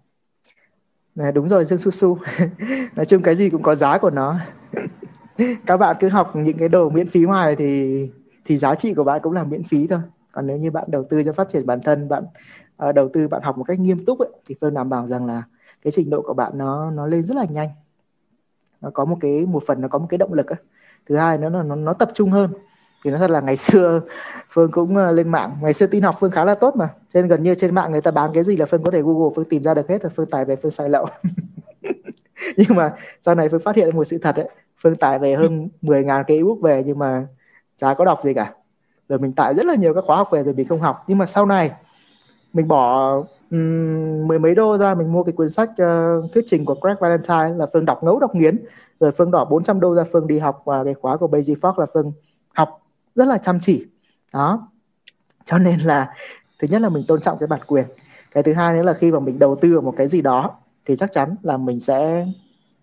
[1.17, 2.19] À, đúng rồi Dương Su Su.
[2.97, 4.39] Nói chung cái gì cũng có giá của nó.
[5.67, 8.11] Các bạn cứ học những cái đồ miễn phí ngoài thì
[8.45, 10.01] thì giá trị của bạn cũng là miễn phí thôi.
[10.33, 12.25] Còn nếu như bạn đầu tư cho phát triển bản thân bạn
[12.89, 15.27] uh, đầu tư bạn học một cách nghiêm túc ấy, thì tôi đảm bảo rằng
[15.27, 15.43] là
[15.85, 17.68] cái trình độ của bạn nó nó lên rất là nhanh.
[18.80, 20.57] Nó có một cái, một phần nó có một cái động lực á.
[21.09, 22.51] Thứ hai nó nó nó tập trung hơn.
[23.05, 24.01] Thì nó thật là ngày xưa
[24.53, 25.57] phương cũng ờ, lên mạng.
[25.62, 26.89] Ngày xưa tin học phương khá là tốt mà.
[27.14, 29.32] Trên gần như trên mạng người ta bán cái gì là phương có thể google,
[29.37, 31.07] phương tìm ra được hết và phương tải về, phương sai lậu.
[32.57, 34.49] Nhưng mà sau này phương phát hiện một sự thật đấy
[34.82, 37.26] phương tải về hơn 10 ngàn cái ebook về nhưng mà
[37.78, 38.53] chả có đọc gì cả.
[39.09, 41.05] Rồi mình tải rất là nhiều các khóa học về rồi mình không học.
[41.07, 41.70] Nhưng mà sau này
[42.53, 43.14] mình bỏ
[43.55, 46.97] um, mười mấy đô ra mình mua cái cuốn sách uh, thuyết trình của Greg
[47.01, 48.65] Valentine là phương đọc ngấu đọc nghiến.
[49.01, 51.81] Rồi phương đỏ 400 đô ra phương đi học và cái khóa của Basic Fox
[51.81, 52.13] là phương
[52.55, 52.83] học
[53.15, 53.87] rất là chăm chỉ.
[54.33, 54.69] Đó.
[55.45, 56.15] Cho nên là
[56.59, 57.85] thứ nhất là mình tôn trọng cái bản quyền.
[58.31, 60.57] Cái thứ hai nữa là khi mà mình đầu tư vào một cái gì đó
[60.87, 62.27] thì chắc chắn là mình sẽ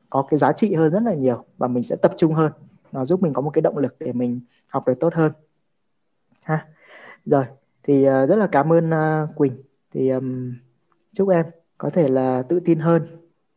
[0.09, 2.51] có cái giá trị hơn rất là nhiều và mình sẽ tập trung hơn.
[2.91, 5.31] Nó giúp mình có một cái động lực để mình học được tốt hơn.
[6.43, 6.65] Ha.
[7.25, 7.45] Rồi
[7.83, 9.57] thì uh, rất là cảm ơn uh, Quỳnh
[9.91, 10.53] thì um,
[11.13, 11.45] chúc em
[11.77, 13.07] có thể là tự tin hơn.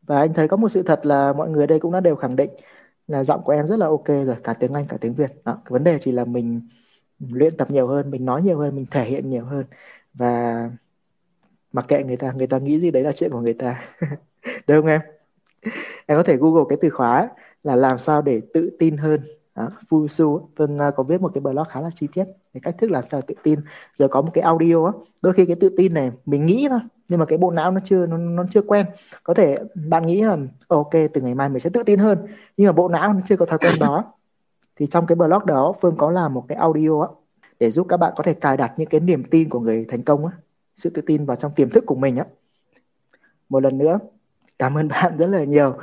[0.03, 2.37] Và anh thấy có một sự thật là mọi người đây cũng đã đều khẳng
[2.37, 2.51] định
[3.09, 5.45] là giọng của em rất là ok rồi cả tiếng Anh cả tiếng Việt.
[5.45, 6.61] Đó, cái vấn đề chỉ là mình
[7.30, 9.64] luyện tập nhiều hơn mình nói nhiều hơn mình thể hiện nhiều hơn.
[10.14, 10.70] Và
[11.72, 13.85] mặc kệ người ta người ta nghĩ gì đấy là chuyện của người ta.
[14.66, 15.01] Đúng không em?
[16.07, 17.30] Em có thể google cái từ khóa
[17.62, 19.20] là làm sao để tự tin hơn
[19.55, 22.24] đó, Fusu Vâng à, có viết một cái blog khá là chi tiết
[22.55, 23.61] về cách thức làm sao tự tin.
[23.96, 24.92] Rồi có một cái audio á.
[25.22, 27.80] Đôi khi cái tự tin này mình nghĩ thôi nhưng mà cái bộ não nó
[27.84, 28.86] chưa nó, nó chưa quen.
[29.22, 30.36] Có thể bạn nghĩ là
[30.68, 32.26] ờ, ok từ ngày mai mình sẽ tự tin hơn.
[32.57, 34.05] Nhưng mà bộ não nó chưa có thói quen đó.
[34.76, 37.09] Thì trong cái blog đó phương có làm một cái audio á
[37.61, 40.02] để giúp các bạn có thể cài đặt những cái niềm tin của người thành
[40.02, 40.32] công á
[40.74, 42.24] sự tự tin vào trong tiềm thức của mình á.
[43.48, 43.98] Một lần nữa
[44.59, 45.76] cảm ơn bạn rất là nhiều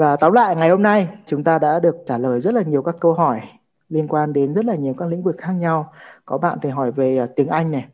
[0.00, 2.82] và tóm lại ngày hôm nay chúng ta đã được trả lời rất là nhiều
[2.82, 3.40] các câu hỏi
[3.88, 5.92] liên quan đến rất là nhiều các lĩnh vực khác nhau.
[6.24, 7.86] Có bạn thì hỏi về uh, tiếng anh này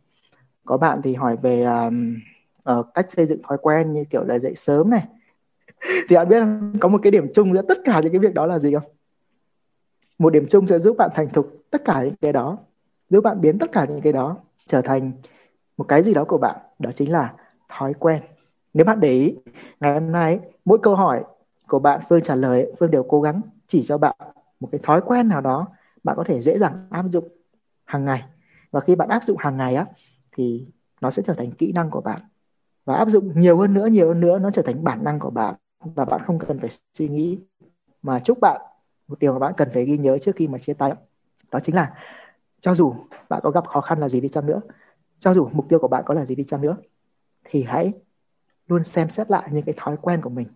[0.64, 2.16] có bạn thì hỏi về um,
[2.70, 5.02] uh, cách xây dựng thói quen như kiểu là dậy sớm này.
[6.08, 6.42] Thì bạn biết
[6.80, 8.90] có một cái điểm chung giữa tất cả những cái việc đó là gì không?
[10.18, 12.58] Một điểm chung sẽ giúp bạn thành thục tất cả những cái đó
[13.08, 14.36] giúp bạn biến tất cả những cái đó
[14.66, 15.12] trở thành
[15.76, 17.34] một cái gì đó của bạn đó chính là
[17.68, 18.22] thói quen.
[18.74, 19.34] Nếu bạn để ý
[19.80, 21.24] ngày hôm nay mỗi câu hỏi
[21.68, 24.16] của bạn, phương trả lời, phương đều cố gắng chỉ cho bạn
[24.60, 25.66] một cái thói quen nào đó
[26.04, 27.28] bạn có thể dễ dàng áp dụng
[27.84, 28.24] hàng ngày.
[28.70, 29.86] Và khi bạn áp dụng hàng ngày á,
[30.32, 30.66] thì
[31.00, 32.20] nó sẽ trở thành kỹ năng của bạn.
[32.84, 35.30] Và áp dụng nhiều hơn nữa, nhiều hơn nữa, nó trở thành bản năng của
[35.30, 35.54] bạn.
[35.80, 37.38] Và bạn không cần phải suy nghĩ
[38.02, 38.60] mà chúc bạn
[39.08, 40.92] một điều mà bạn cần phải ghi nhớ trước khi mà chia tay.
[41.50, 41.94] Đó chính là
[42.60, 42.94] cho dù
[43.28, 44.60] bạn có gặp khó khăn là gì đi chăng nữa,
[45.18, 46.76] cho dù mục tiêu của bạn có là gì đi chăng nữa,
[47.44, 47.92] thì hãy
[48.66, 50.46] luôn xem xét lại những cái thói quen của mình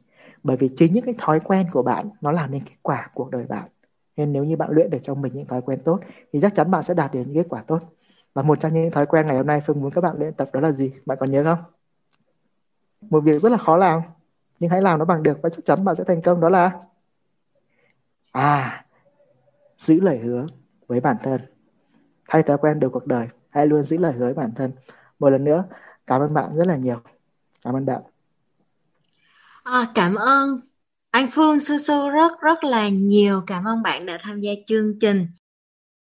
[0.43, 3.31] bởi vì chính những cái thói quen của bạn, nó làm nên kết quả cuộc
[3.31, 3.69] đời bạn.
[4.17, 6.01] Nên nếu như bạn luyện được cho mình những thói quen tốt,
[6.33, 7.79] thì chắc chắn bạn sẽ đạt được những kết quả tốt.
[8.35, 10.51] Và một trong những thói quen ngày hôm nay phương muốn các bạn luyện tập
[10.53, 10.93] đó là gì?
[11.07, 11.59] Bạn còn nhớ không?
[13.01, 14.01] Một việc rất là khó làm,
[14.61, 16.81] nhưng hãy làm nó bằng được và chắc chắn bạn sẽ thành công, đó là
[18.33, 18.85] à
[19.79, 20.47] giữ lời hứa
[20.87, 21.41] với bản thân.
[22.29, 24.73] Thay thói quen được cuộc đời, hãy luôn giữ lời hứa với bản thân.
[25.19, 25.65] Một lần nữa,
[26.07, 26.97] cảm ơn bạn rất là nhiều.
[27.65, 28.03] Cảm ơn bạn
[29.65, 30.61] à, cảm ơn
[31.11, 33.43] anh Phương Su Su rất rất là nhiều.
[33.47, 35.27] Cảm ơn bạn đã tham gia chương trình.